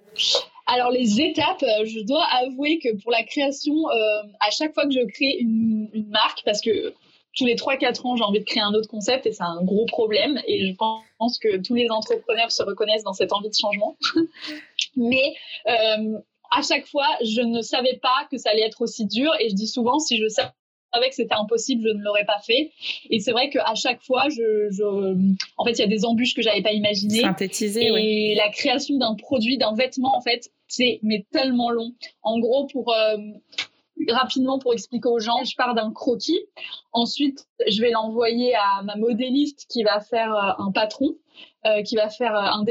Alors 0.67 0.91
les 0.91 1.21
étapes, 1.21 1.63
euh, 1.63 1.85
je 1.87 2.01
dois 2.01 2.25
avouer 2.43 2.79
que 2.79 2.95
pour 3.03 3.11
la 3.11 3.23
création, 3.23 3.73
euh, 3.73 4.23
à 4.41 4.51
chaque 4.51 4.75
fois 4.75 4.85
que 4.85 4.93
je 4.93 5.05
crée 5.07 5.39
une, 5.41 5.89
marque, 6.11 6.43
parce 6.45 6.61
que 6.61 6.95
tous 7.37 7.47
les 7.47 7.55
3-4 7.55 8.07
ans, 8.07 8.17
j'ai 8.17 8.25
envie 8.25 8.41
de 8.41 8.45
créer 8.45 8.63
un 8.63 8.75
autre 8.75 8.89
concept 8.89 9.25
et 9.27 9.33
c'est 9.33 9.43
un 9.43 9.63
gros 9.63 9.87
problème. 9.87 10.41
Et 10.47 10.67
je 10.67 10.75
pense 10.75 11.39
que 11.39 11.57
tous 11.59 11.75
les 11.75 11.89
entrepreneurs 11.89 12.51
se 12.51 12.63
reconnaissent 12.63 13.05
dans 13.05 13.13
cette 13.15 13.33
envie 13.33 13.49
de 13.49 13.55
changement. 13.55 13.97
Mais 14.97 15.35
euh, 15.69 16.19
à 16.51 16.63
chaque 16.63 16.87
fois, 16.87 17.07
je 17.23 17.41
ne 17.41 17.63
savais 17.63 17.99
pas 18.03 18.27
que 18.31 18.37
ça 18.39 18.51
allait 18.51 18.67
être 18.67 18.83
aussi 18.83 19.07
dur. 19.07 19.31
Et 19.41 19.51
je 19.51 19.55
dis 19.55 19.69
souvent, 19.69 19.99
si 19.99 20.19
je 20.19 20.29
savais 20.29 20.51
savais 20.93 21.09
que 21.09 21.15
c'était 21.15 21.35
impossible, 21.35 21.83
je 21.83 21.93
ne 21.93 22.03
l'aurais 22.03 22.25
pas 22.25 22.39
fait. 22.45 22.71
Et 23.11 23.21
c'est 23.21 23.33
vrai 23.33 23.51
qu'à 23.51 23.75
chaque 23.75 24.03
fois, 24.03 24.29
je, 24.29 24.69
je, 24.71 25.39
en 25.57 25.65
fait, 25.65 25.73
il 25.73 25.79
y 25.79 25.83
a 25.83 25.87
des 25.87 26.05
embûches 26.05 26.35
que 26.35 26.43
j'avais 26.43 26.63
pas 26.63 26.73
imaginées. 26.73 27.21
Synthétiser, 27.21 27.87
Et 27.87 28.35
la 28.35 28.51
création 28.51 28.99
d'un 28.99 29.15
produit, 29.15 29.59
d'un 29.59 29.75
vêtement, 29.75 30.17
en 30.17 30.21
fait, 30.21 30.51
c'est 30.67 31.01
mais 31.03 31.27
tellement 31.33 31.71
long. 31.71 31.93
En 32.23 32.39
gros, 32.39 32.67
pour 32.67 32.93
euh, 32.93 33.17
rapidement 34.11 34.59
pour 34.59 34.73
expliquer 34.73 35.09
aux 35.09 35.19
gens, 35.19 35.45
je 35.45 35.55
pars 35.57 35.75
d'un 35.75 35.93
croquis. 35.93 36.41
Ensuite, 36.93 37.47
je 37.67 37.81
vais 37.81 37.91
l'envoyer 37.91 38.55
à 38.55 38.83
ma 38.83 38.97
modéliste 38.97 39.67
qui 39.69 39.83
va 39.83 40.01
faire 40.01 40.35
euh, 40.35 40.65
un 40.65 40.73
patron. 40.73 41.15
Euh, 41.67 41.83
qui 41.83 41.95
va 41.97 42.09
faire 42.09 42.35
un, 42.35 42.65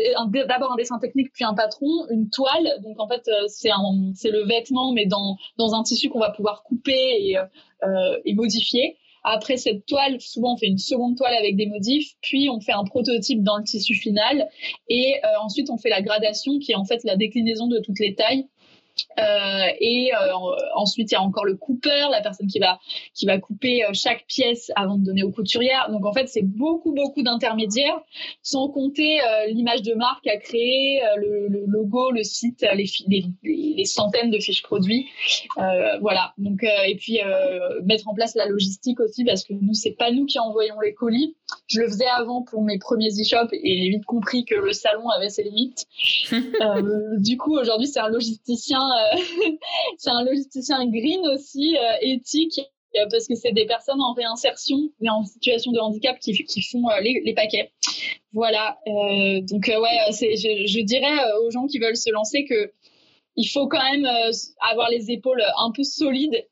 d'abord 0.48 0.74
un 0.74 0.76
dessin 0.76 0.98
technique 0.98 1.32
puis 1.34 1.46
un 1.46 1.54
patron, 1.54 1.88
une 2.10 2.30
toile. 2.30 2.68
Donc 2.84 3.00
en 3.00 3.08
fait 3.08 3.30
c'est 3.48 3.70
le 3.70 4.46
vêtement 4.46 4.92
mais 4.92 5.06
dans 5.06 5.38
dans 5.58 5.74
un 5.74 5.84
tissu 5.84 6.10
qu'on 6.10 6.20
va 6.20 6.32
pouvoir 6.32 6.64
couper 6.64 6.94
et 6.94 7.38
euh, 7.84 8.18
et 8.26 8.34
modifier. 8.34 8.98
Après 9.24 9.58
cette 9.58 9.86
toile, 9.86 10.20
souvent 10.20 10.54
on 10.54 10.58
fait 10.58 10.68
une 10.68 10.80
seconde 10.80 11.16
toile 11.16 11.34
avec 11.36 11.56
des 11.58 11.68
modifs, 11.68 12.14
puis 12.22 12.50
on 12.50 12.60
fait 12.60 12.72
un 12.72 12.86
prototype 12.86 13.44
dans 13.44 13.58
le 13.58 13.64
tissu 13.64 13.94
final, 13.94 14.50
et 14.90 15.16
euh, 15.24 15.28
ensuite 15.42 15.70
on 15.70 15.78
fait 15.78 15.90
la 15.90 16.02
gradation 16.02 16.58
qui 16.60 16.72
est 16.72 16.76
en 16.76 16.86
fait 16.86 17.04
la 17.04 17.18
déclinaison 17.18 17.68
de 17.68 17.80
toutes 17.80 18.00
les 18.00 18.16
tailles 18.16 18.48
euh, 19.20 19.68
et 19.80 20.12
euh, 20.14 20.34
ensuite, 20.76 21.12
il 21.12 21.16
y 21.16 21.18
a 21.18 21.22
encore 21.22 21.46
le 21.46 21.56
coupeur, 21.56 22.10
la 22.10 22.22
personne 22.22 22.48
qui 22.48 22.60
va 22.60 22.80
qui 23.14 23.26
va 23.26 23.40
couper 23.40 23.84
euh, 23.84 23.90
chaque 23.94 24.26
pièce 24.28 24.72
avant 24.76 24.98
de 24.98 25.04
donner 25.04 25.24
aux 25.24 25.32
couturières. 25.32 25.90
Donc 25.92 26.06
en 26.06 26.14
fait, 26.14 26.28
c'est 26.28 26.44
beaucoup 26.44 26.94
beaucoup 26.94 27.24
d'intermédiaires, 27.24 28.00
sans 28.42 28.70
compter 28.70 29.20
l'image 29.48 29.82
de 29.82 29.94
marque 29.94 30.28
à 30.28 30.38
créer, 30.38 31.02
le, 31.18 31.48
le, 31.48 31.66
logo, 31.66 32.12
le 32.12 32.24
site, 32.24 32.66
les, 32.74 32.86
les, 33.08 33.26
les, 33.44 33.86
centaines 33.86 34.30
de 34.30 34.40
fiches 34.40 34.64
produits. 34.64 35.08
voilà. 36.02 36.34
Donc 36.38 36.64
et 36.64 36.96
puis 36.96 37.20
mettre 37.84 38.08
en 38.08 38.14
place 38.14 38.36
la 38.36 38.46
logistique 38.46 39.00
aussi 39.00 39.24
parce 39.24 39.44
que 39.44 39.54
nous 39.54 39.74
c'est 39.74 39.92
pas 39.92 40.12
nous 40.12 40.26
qui 40.26 40.40
envoyons 40.40 40.80
les 40.80 40.94
colis. 40.94 41.36
Je 41.68 41.82
le 41.82 41.88
faisais 41.88 42.08
avant 42.08 42.44
pour 42.44 42.62
mes 42.64 42.78
premiers 42.78 43.10
e-shops 43.10 43.54
et 43.54 43.78
j'ai 43.84 43.90
vite 43.90 44.06
compris 44.06 44.46
que 44.46 44.56
le 44.56 44.74
salon 44.74 45.10
avait 45.10 45.30
ses 45.30 45.44
limites. 45.44 45.86
du 47.18 47.38
coup 47.38 47.58
aujourd'hui 47.58 47.88
c'est 47.88 48.00
un 48.00 48.10
logisticien 48.10 48.80
c'est 49.98 50.10
un 50.10 50.24
logisticien 50.24 50.86
green 50.88 51.26
aussi, 51.28 51.78
euh, 51.78 51.94
éthique, 52.02 52.60
euh, 52.96 53.06
parce 53.12 53.28
que 53.28 53.36
c'est 53.36 53.52
des 53.52 53.66
personnes 53.66 54.02
en 54.02 54.14
réinsertion 54.14 54.78
et 55.02 55.10
en 55.10 55.24
situation 55.24 55.72
de 55.72 55.80
handicap 55.80 56.20
qui, 56.20 56.34
qui 56.44 56.62
font 56.62 56.84
les, 57.02 57.34
paquets. 57.34 57.72
Voilà. 58.34 58.78
donc 58.86 59.68
ouais, 59.68 60.12
je, 60.12 60.66
je, 60.68 60.80
dirais 60.82 61.16
aux 61.42 61.50
gens 61.50 61.66
qui 61.68 61.80
veulent 61.80 61.98
se 61.98 62.12
lancer 62.12 62.46
que 62.46 62.72
il 63.36 63.48
faut 63.48 63.68
quand 63.68 63.84
même 63.84 64.08
avoir 64.70 64.90
les 64.90 65.12
épaules 65.12 65.44
un 65.58 65.72
peu 65.72 65.84
solides 65.84 66.46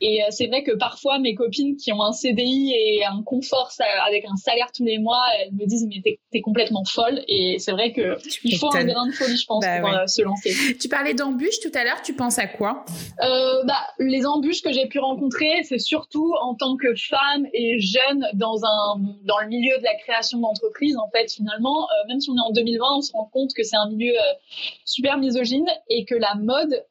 Et 0.00 0.22
euh, 0.22 0.26
c'est 0.30 0.46
vrai 0.46 0.62
que 0.62 0.72
parfois, 0.72 1.18
mes 1.18 1.34
copines 1.34 1.76
qui 1.76 1.92
ont 1.92 2.02
un 2.02 2.12
CDI 2.12 2.72
et 2.74 3.04
un 3.04 3.22
confort 3.22 3.70
avec 4.06 4.24
un 4.24 4.36
salaire 4.36 4.70
tous 4.74 4.84
les 4.84 4.98
mois, 4.98 5.22
elles 5.38 5.52
me 5.52 5.66
disent 5.66 5.86
mais 5.88 6.02
t'es 6.30 6.40
complètement 6.40 6.84
folle. 6.84 7.22
Et 7.28 7.56
c'est 7.58 7.72
vrai 7.72 7.92
que 7.92 8.18
il 8.44 8.58
faut 8.58 8.74
un 8.74 8.84
grain 8.84 9.06
de 9.06 9.12
folie, 9.12 9.36
je 9.36 9.46
pense, 9.46 9.64
bah 9.64 9.80
pour 9.80 9.90
euh, 9.90 10.06
se 10.06 10.22
lancer. 10.22 10.76
Tu 10.78 10.88
parlais 10.88 11.14
d'embûches 11.14 11.60
tout 11.60 11.70
à 11.74 11.84
l'heure. 11.84 12.02
Tu 12.02 12.14
penses 12.14 12.38
à 12.38 12.46
quoi? 12.46 12.84
Euh, 13.22 13.64
bah, 13.64 13.74
les 13.98 14.26
embûches 14.26 14.62
que 14.62 14.72
j'ai 14.72 14.86
pu 14.86 14.98
rencontrer, 14.98 15.62
c'est 15.64 15.78
surtout 15.78 16.34
en 16.42 16.54
tant 16.54 16.76
que 16.76 16.94
femme 16.94 17.46
et 17.52 17.80
jeune 17.80 18.26
dans 18.34 18.64
un 18.64 19.00
dans 19.24 19.38
le 19.38 19.48
milieu 19.48 19.76
de 19.78 19.84
la 19.84 19.94
création 19.94 20.38
d'entreprise. 20.38 20.96
En 20.96 21.10
fait, 21.10 21.32
finalement, 21.32 21.88
même 22.08 22.20
si 22.20 22.30
on 22.30 22.36
est 22.36 22.46
en 22.46 22.52
2020, 22.52 22.84
on 22.96 23.00
se 23.00 23.12
rend 23.12 23.28
compte 23.32 23.50
que 23.54 23.62
c'est 23.62 23.76
un 23.76 23.88
milieu 23.88 24.14
super 24.84 25.18
misogyne 25.18 25.66
et 25.88 26.04
que 26.04 26.14
la 26.14 26.34
mode, 26.34 26.84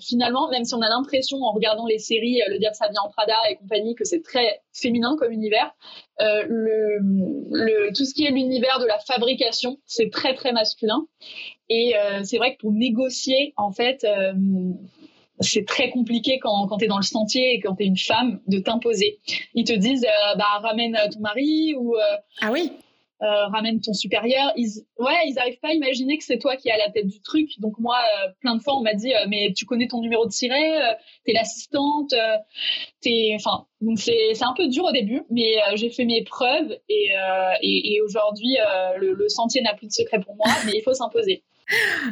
finalement, 0.00 0.50
même 0.50 0.64
si 0.64 0.74
on 0.74 0.82
a 0.82 0.88
l'impression 0.88 1.42
en 1.42 1.52
regardant 1.52 1.86
les 1.86 1.98
séries, 1.98 2.25
le 2.48 2.58
dire 2.58 2.74
ça 2.74 2.88
vient 2.88 3.00
en 3.04 3.10
Prada 3.10 3.34
et 3.50 3.56
compagnie, 3.56 3.94
que 3.94 4.04
c'est 4.04 4.22
très 4.22 4.60
féminin 4.72 5.16
comme 5.18 5.32
univers. 5.32 5.74
Euh, 6.20 6.44
le, 6.48 7.92
tout 7.94 8.04
ce 8.04 8.14
qui 8.14 8.24
est 8.24 8.30
l'univers 8.30 8.78
de 8.80 8.86
la 8.86 8.98
fabrication, 8.98 9.78
c'est 9.86 10.10
très 10.10 10.34
très 10.34 10.52
masculin. 10.52 11.06
Et 11.68 11.94
euh, 11.96 12.22
c'est 12.24 12.38
vrai 12.38 12.54
que 12.54 12.60
pour 12.60 12.72
négocier, 12.72 13.52
en 13.56 13.72
fait, 13.72 14.04
euh, 14.04 14.32
c'est 15.40 15.66
très 15.66 15.90
compliqué 15.90 16.38
quand, 16.38 16.66
quand 16.66 16.78
tu 16.78 16.84
es 16.84 16.88
dans 16.88 16.96
le 16.96 17.02
sentier 17.02 17.54
et 17.54 17.60
quand 17.60 17.76
tu 17.76 17.84
es 17.84 17.86
une 17.86 17.98
femme 17.98 18.40
de 18.46 18.58
t'imposer. 18.58 19.18
Ils 19.54 19.64
te 19.64 19.72
disent, 19.72 20.06
bah, 20.38 20.60
ramène 20.62 20.96
ton 21.12 21.20
mari 21.20 21.74
ou... 21.78 21.94
ah 22.40 22.50
oui 22.52 22.72
euh, 23.22 23.46
ramène 23.46 23.80
ton 23.80 23.94
supérieur. 23.94 24.52
Ils, 24.56 24.84
ouais, 24.98 25.26
ils 25.26 25.38
arrivent 25.38 25.58
pas 25.60 25.68
à 25.68 25.72
imaginer 25.72 26.18
que 26.18 26.24
c'est 26.24 26.38
toi 26.38 26.56
qui 26.56 26.68
es 26.68 26.72
à 26.72 26.76
la 26.76 26.90
tête 26.90 27.06
du 27.06 27.22
truc. 27.22 27.48
Donc 27.60 27.78
moi, 27.78 27.96
euh, 27.96 28.28
plein 28.40 28.56
de 28.56 28.62
fois, 28.62 28.76
on 28.76 28.82
m'a 28.82 28.92
dit, 28.92 29.14
euh, 29.14 29.26
mais 29.28 29.52
tu 29.56 29.64
connais 29.64 29.88
ton 29.88 30.00
numéro 30.00 30.26
de 30.26 30.32
siret, 30.32 30.98
t'es 31.24 31.32
l'assistante, 31.32 32.14
t'es, 33.00 33.32
enfin, 33.34 33.66
donc 33.80 33.98
c'est 33.98 34.34
c'est 34.34 34.44
un 34.44 34.54
peu 34.54 34.68
dur 34.68 34.84
au 34.84 34.92
début, 34.92 35.22
mais 35.30 35.54
j'ai 35.76 35.90
fait 35.90 36.04
mes 36.04 36.24
preuves 36.24 36.76
et 36.88 37.12
et, 37.62 37.94
et 37.94 38.00
aujourd'hui, 38.02 38.56
le, 38.98 39.12
le, 39.14 39.28
sentier 39.28 39.62
n'a 39.62 39.74
plus 39.74 39.86
de 39.86 39.92
secret 39.92 40.20
pour 40.20 40.36
moi, 40.36 40.46
mais 40.66 40.72
il 40.74 40.82
faut 40.82 40.94
s'imposer. 40.94 41.42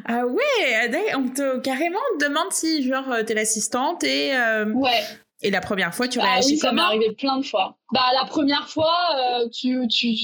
Ah 0.06 0.26
ouais, 0.26 1.14
on 1.14 1.28
te 1.28 1.60
carrément 1.60 2.00
demande 2.20 2.50
si 2.50 2.82
genre 2.82 3.04
t'es 3.24 3.34
l'assistante 3.34 4.02
et 4.02 4.32
ouais 4.74 5.02
et 5.44 5.50
la 5.50 5.60
première 5.60 5.94
fois, 5.94 6.08
tu 6.08 6.18
bah, 6.18 6.24
réagis 6.24 6.52
oui, 6.52 6.56
ça 6.56 6.72
m'est 6.72 6.80
arrivé 6.80 7.12
plein 7.12 7.36
de 7.36 7.44
fois. 7.44 7.76
Bah 7.92 8.00
la 8.18 8.24
première 8.24 8.66
fois, 8.66 8.96
euh, 9.14 9.48
tu 9.50 9.86
tu 9.88 10.14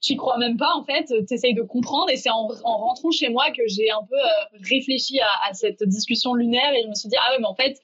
tu 0.00 0.16
crois 0.16 0.38
même 0.38 0.56
pas 0.56 0.72
en 0.76 0.84
fait. 0.84 1.06
Tu 1.26 1.34
essayes 1.34 1.54
de 1.54 1.62
comprendre 1.62 2.08
et 2.08 2.16
c'est 2.16 2.30
en, 2.30 2.48
en, 2.62 2.76
rentrant 2.76 3.10
chez 3.10 3.30
moi 3.30 3.50
que 3.50 3.62
j'ai 3.66 3.90
un 3.90 4.06
peu 4.08 4.16
euh, 4.16 4.58
réfléchi 4.70 5.18
à, 5.18 5.50
à, 5.50 5.54
cette 5.54 5.82
discussion 5.82 6.34
lunaire 6.34 6.72
et 6.72 6.84
je 6.84 6.88
me 6.88 6.94
suis 6.94 7.08
dit 7.08 7.16
ah 7.18 7.32
ouais 7.32 7.38
mais 7.40 7.46
en 7.46 7.56
fait 7.56 7.80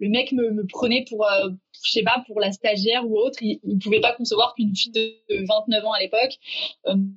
le 0.00 0.08
mec 0.08 0.32
me, 0.32 0.50
me 0.50 0.66
prenait 0.66 1.04
pour 1.08 1.24
euh, 1.24 1.50
je 1.84 1.90
sais 1.92 2.02
pas 2.02 2.24
pour 2.26 2.40
la 2.40 2.50
stagiaire 2.50 3.08
ou 3.08 3.16
autre. 3.16 3.38
Il, 3.40 3.60
il 3.62 3.78
pouvait 3.78 4.00
pas 4.00 4.12
concevoir 4.12 4.54
qu'une 4.56 4.74
fille 4.74 4.90
de 4.90 5.46
29 5.46 5.84
ans 5.84 5.92
à 5.92 6.00
l'époque 6.00 6.36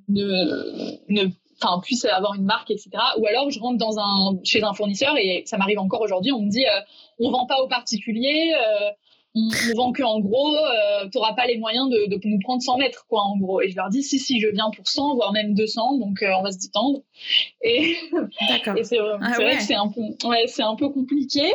ne 0.08 0.96
ne 1.08 1.28
enfin 1.62 1.80
puisse 1.80 2.04
avoir 2.04 2.34
une 2.34 2.44
marque 2.44 2.70
etc 2.70 2.90
ou 3.18 3.26
alors 3.26 3.50
je 3.50 3.60
rentre 3.60 3.78
dans 3.78 3.98
un 3.98 4.38
chez 4.44 4.62
un 4.62 4.72
fournisseur 4.74 5.16
et 5.18 5.42
ça 5.46 5.58
m'arrive 5.58 5.78
encore 5.78 6.00
aujourd'hui. 6.00 6.32
On 6.32 6.42
me 6.42 6.50
dit 6.50 6.64
euh, 6.64 6.80
on 7.18 7.30
vend 7.30 7.46
pas 7.46 7.60
aux 7.62 7.68
particuliers 7.68 8.52
euh, 8.54 8.90
on 9.34 9.40
ne 9.40 9.76
vend 9.76 9.92
que 9.92 10.02
en 10.02 10.20
gros 10.20 10.54
euh, 10.54 11.08
tu 11.10 11.16
n'auras 11.16 11.32
pas 11.34 11.46
les 11.46 11.56
moyens 11.56 11.88
de, 11.88 12.14
de, 12.14 12.20
nous 12.24 12.38
prendre 12.40 12.60
100 12.60 12.78
mètres 12.78 13.06
quoi 13.08 13.22
en 13.22 13.36
gros. 13.36 13.60
Et 13.60 13.70
je 13.70 13.76
leur 13.76 13.88
dis 13.88 14.02
si 14.02 14.18
si 14.18 14.40
je 14.40 14.48
viens 14.48 14.70
pour 14.74 14.86
100 14.86 15.14
voire 15.14 15.32
même 15.32 15.54
200 15.54 15.98
donc 15.98 16.22
on 16.22 16.42
va 16.42 16.52
se 16.52 16.58
détendre. 16.58 17.00
Et, 17.62 17.96
et 18.76 18.84
c'est 18.84 18.98
ah 18.98 19.32
vrai 19.36 19.56
que 19.56 19.62
c'est 19.62 19.74
un 19.74 19.88
peu 19.88 20.28
ouais 20.28 20.46
c'est 20.46 20.62
un 20.62 20.76
peu 20.76 20.88
compliqué. 20.88 21.52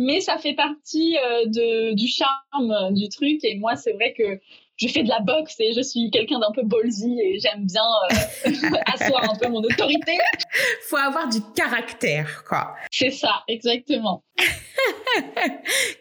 Mais 0.00 0.20
ça 0.20 0.38
fait 0.38 0.54
partie 0.54 1.16
de, 1.46 1.92
du 1.94 2.06
charme 2.06 2.94
du 2.94 3.08
truc. 3.08 3.40
Et 3.42 3.56
moi 3.56 3.74
c'est 3.74 3.92
vrai 3.92 4.14
que 4.16 4.38
je 4.78 4.88
fais 4.88 5.02
de 5.02 5.08
la 5.08 5.20
boxe 5.20 5.56
et 5.58 5.72
je 5.72 5.80
suis 5.82 6.10
quelqu'un 6.10 6.38
d'un 6.38 6.52
peu 6.52 6.62
ballsy 6.62 7.18
et 7.20 7.38
j'aime 7.40 7.64
bien 7.64 7.82
euh, 8.46 8.78
asseoir 8.94 9.30
un 9.30 9.34
peu 9.34 9.48
mon 9.48 9.60
autorité. 9.60 10.18
Faut 10.88 10.96
avoir 10.96 11.28
du 11.28 11.40
caractère, 11.54 12.44
quoi. 12.48 12.74
C'est 12.90 13.10
ça, 13.10 13.42
exactement. 13.48 14.22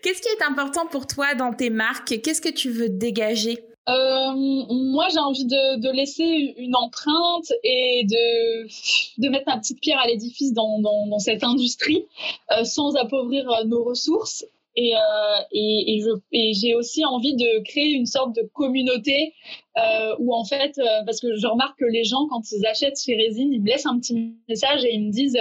Qu'est-ce 0.04 0.22
qui 0.22 0.30
est 0.30 0.44
important 0.44 0.86
pour 0.86 1.08
toi 1.08 1.34
dans 1.34 1.54
tes 1.54 1.72
marques? 1.72 2.22
Qu'est-ce 2.22 2.42
que 2.42 2.50
tu 2.50 2.70
veux 2.70 2.90
dégager? 2.90 3.58
Euh, 3.90 4.34
moi, 4.36 5.08
j'ai 5.12 5.20
envie 5.20 5.46
de, 5.46 5.80
de, 5.80 5.90
laisser 5.96 6.54
une 6.58 6.76
empreinte 6.76 7.54
et 7.64 8.04
de, 8.04 8.68
de 9.22 9.30
mettre 9.30 9.46
ma 9.48 9.58
petite 9.58 9.80
pierre 9.80 10.00
à 10.00 10.08
l'édifice 10.08 10.52
dans, 10.52 10.82
dans, 10.82 11.08
dans, 11.08 11.20
cette 11.20 11.44
industrie 11.44 12.06
euh, 12.52 12.66
sans 12.66 12.96
appauvrir 12.98 13.46
nos 13.66 13.86
ressources 13.86 14.46
et, 14.78 14.96
euh, 14.96 15.00
et, 15.52 16.54
j'ai 16.54 16.76
aussi 16.76 17.04
envie 17.04 17.36
de 17.36 17.64
créer 17.64 17.94
une 17.94 18.06
sorte 18.06 18.36
de 18.36 18.48
communauté 18.54 19.34
euh, 19.76 20.16
où 20.20 20.36
en 20.36 20.46
fait, 20.46 20.78
euh, 20.78 20.84
parce 21.06 21.20
que 21.20 21.36
je 21.36 21.48
remarque 21.48 21.80
que 21.80 21.86
les 21.86 22.04
gens 22.04 22.28
quand 22.30 22.44
ils 22.52 22.66
achètent 22.68 23.02
chez 23.02 23.16
Résine, 23.16 23.52
ils 23.52 23.62
me 23.62 23.68
laissent 23.68 23.88
un 23.88 24.00
petit 24.00 24.36
message 24.48 24.86
et 24.86 24.94
ils 24.94 25.04
me 25.04 25.12
disent 25.12 25.38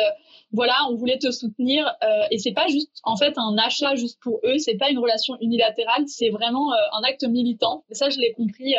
voilà, 0.52 0.74
on 0.90 0.94
voulait 0.94 1.18
te 1.18 1.30
soutenir 1.30 1.84
et 2.30 2.38
c'est 2.38 2.52
pas 2.52 2.66
juste 2.68 3.00
en 3.02 3.16
fait 3.16 3.34
un 3.36 3.58
achat 3.58 3.94
juste 3.94 4.18
pour 4.22 4.40
eux, 4.44 4.56
c'est 4.56 4.76
pas 4.76 4.88
une 4.90 4.98
relation 4.98 5.36
unilatérale, 5.40 6.04
c'est 6.06 6.30
vraiment 6.30 6.72
un 6.72 7.02
acte 7.02 7.24
militant. 7.24 7.84
Et 7.90 7.94
ça, 7.94 8.08
je 8.08 8.18
l'ai 8.18 8.32
compris 8.32 8.74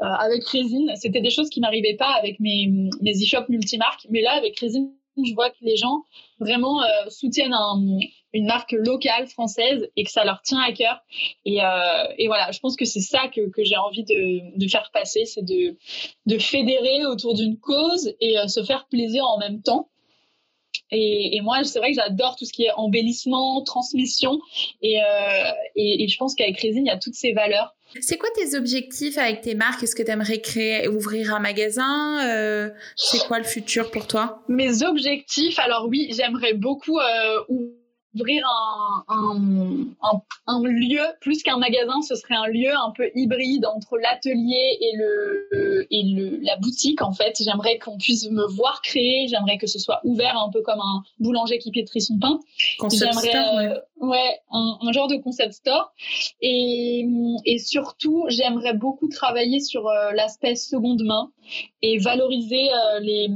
avec 0.00 0.44
Résine. 0.44 0.92
C'était 0.96 1.22
des 1.22 1.30
choses 1.30 1.48
qui 1.48 1.60
m'arrivaient 1.60 1.96
pas 1.96 2.12
avec 2.18 2.40
mes 2.40 2.90
mes 3.00 3.12
e-shops 3.12 3.48
multimarques, 3.48 4.06
mais 4.10 4.20
là 4.20 4.32
avec 4.32 4.58
Résine 4.58 4.92
je 5.24 5.34
vois 5.34 5.50
que 5.50 5.56
les 5.62 5.76
gens 5.76 6.02
vraiment 6.40 6.80
soutiennent 7.08 7.54
une 8.34 8.46
marque 8.46 8.72
locale 8.72 9.26
française 9.26 9.88
et 9.96 10.04
que 10.04 10.10
ça 10.10 10.24
leur 10.24 10.42
tient 10.42 10.60
à 10.60 10.72
cœur. 10.72 11.00
Et, 11.44 11.62
euh, 11.62 11.68
et 12.18 12.26
voilà, 12.26 12.50
je 12.52 12.58
pense 12.60 12.76
que 12.76 12.84
c'est 12.84 13.00
ça 13.00 13.28
que, 13.28 13.48
que 13.50 13.64
j'ai 13.64 13.76
envie 13.76 14.04
de, 14.04 14.58
de, 14.58 14.68
faire 14.68 14.90
passer, 14.92 15.24
c'est 15.24 15.44
de, 15.44 15.76
de 16.26 16.38
fédérer 16.38 17.06
autour 17.06 17.34
d'une 17.34 17.58
cause 17.58 18.14
et 18.20 18.38
euh, 18.38 18.46
se 18.48 18.62
faire 18.62 18.86
plaisir 18.88 19.24
en 19.24 19.38
même 19.38 19.62
temps. 19.62 19.88
Et, 20.90 21.36
et, 21.36 21.40
moi, 21.40 21.64
c'est 21.64 21.78
vrai 21.78 21.90
que 21.90 21.96
j'adore 21.96 22.36
tout 22.36 22.44
ce 22.44 22.52
qui 22.52 22.64
est 22.64 22.72
embellissement, 22.76 23.62
transmission. 23.62 24.38
Et, 24.80 25.02
euh, 25.02 25.04
et, 25.76 26.04
et 26.04 26.08
je 26.08 26.16
pense 26.16 26.34
qu'avec 26.34 26.58
Résine, 26.60 26.86
il 26.86 26.88
y 26.88 26.92
a 26.92 26.98
toutes 26.98 27.14
ces 27.14 27.32
valeurs. 27.32 27.74
C'est 28.00 28.18
quoi 28.18 28.28
tes 28.34 28.56
objectifs 28.56 29.16
avec 29.16 29.40
tes 29.40 29.54
marques? 29.54 29.82
Est-ce 29.82 29.96
que 29.96 30.02
tu 30.02 30.10
aimerais 30.10 30.40
créer, 30.40 30.88
ouvrir 30.88 31.34
un 31.34 31.40
magasin? 31.40 32.26
Euh, 32.26 32.70
C'est 32.96 33.26
quoi 33.26 33.38
le 33.38 33.44
futur 33.44 33.90
pour 33.90 34.06
toi? 34.06 34.42
Mes 34.48 34.82
objectifs, 34.82 35.58
alors 35.58 35.86
oui, 35.88 36.10
j'aimerais 36.14 36.52
beaucoup 36.52 36.98
euh, 36.98 37.44
ouvrir 38.18 38.44
un, 38.46 39.04
un, 40.02 40.20
un, 40.46 40.62
lieu 40.62 41.02
plus 41.20 41.42
qu'un 41.42 41.58
magasin, 41.58 42.00
ce 42.02 42.14
serait 42.14 42.34
un 42.34 42.46
lieu 42.46 42.70
un 42.70 42.92
peu 42.96 43.10
hybride 43.14 43.66
entre 43.66 43.96
l'atelier 43.98 44.78
et 44.80 44.96
le 44.96 45.86
et 45.90 46.02
le 46.02 46.38
la 46.42 46.56
boutique 46.56 47.02
en 47.02 47.12
fait. 47.12 47.36
J'aimerais 47.40 47.78
qu'on 47.78 47.98
puisse 47.98 48.28
me 48.30 48.46
voir 48.46 48.82
créer, 48.82 49.28
j'aimerais 49.28 49.58
que 49.58 49.66
ce 49.66 49.78
soit 49.78 50.00
ouvert 50.04 50.36
un 50.36 50.50
peu 50.50 50.62
comme 50.62 50.80
un 50.80 51.02
boulanger 51.20 51.58
qui 51.58 51.70
pétrit 51.70 52.00
son 52.00 52.18
pain. 52.18 52.40
Euh, 52.82 53.78
ouais, 54.00 54.40
un, 54.50 54.78
un, 54.80 54.92
genre 54.92 55.08
de 55.08 55.16
concept 55.16 55.52
store. 55.52 55.92
Et 56.40 57.06
et 57.44 57.58
surtout, 57.58 58.24
j'aimerais 58.28 58.74
beaucoup 58.74 59.08
travailler 59.08 59.60
sur 59.60 59.86
euh, 59.88 60.12
l'aspect 60.12 60.54
seconde 60.54 61.02
main 61.04 61.30
et 61.82 61.98
valoriser 61.98 62.70
euh, 62.72 63.00
les, 63.00 63.28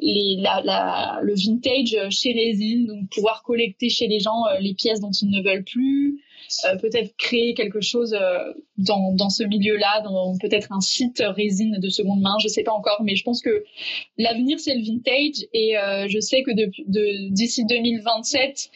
les 0.00 0.36
la, 0.40 0.60
la, 0.62 1.20
le 1.22 1.34
vintage 1.34 1.96
chez 2.10 2.32
Résine, 2.32 2.86
donc 2.86 3.08
pouvoir 3.10 3.42
collecter 3.42 3.88
chez 3.88 4.06
les 4.06 4.20
gens 4.20 4.46
euh, 4.46 4.58
les 4.60 4.74
pièces 4.74 5.00
dont 5.00 5.10
ils 5.10 5.30
ne 5.30 5.42
veulent 5.42 5.64
plus, 5.64 6.18
euh, 6.18 6.33
peut-être 6.80 7.16
créer 7.16 7.54
quelque 7.54 7.80
chose 7.80 8.14
euh, 8.14 8.52
dans, 8.76 9.12
dans 9.12 9.30
ce 9.30 9.44
milieu-là, 9.44 10.02
peut-être 10.40 10.72
un 10.72 10.80
site 10.80 11.22
résine 11.24 11.78
de 11.78 11.88
seconde 11.88 12.20
main, 12.20 12.36
je 12.42 12.48
sais 12.48 12.62
pas 12.62 12.72
encore, 12.72 13.02
mais 13.02 13.16
je 13.16 13.24
pense 13.24 13.42
que 13.42 13.64
l'avenir 14.18 14.58
c'est 14.58 14.74
le 14.74 14.82
vintage 14.82 15.46
et 15.52 15.78
euh, 15.78 16.06
je 16.08 16.20
sais 16.20 16.42
que 16.42 16.52
d'ici 16.52 16.84
de, 16.86 17.30
d'ici 17.30 17.64
2027 17.66 18.70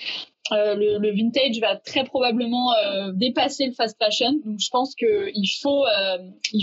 euh, 0.53 0.75
le, 0.75 1.11
vintage 1.15 1.61
va 1.61 1.77
très 1.77 2.05
probablement 2.05 2.73
euh, 2.75 3.13
dépasser 3.13 3.67
le 3.67 3.73
fast 3.73 3.99
fashion. 3.99 4.33
Donc 4.45 4.59
je 4.59 4.71
pense 4.71 4.95
que 4.95 5.31
il 5.35 5.47
faut 5.47 5.85
euh, 5.87 6.19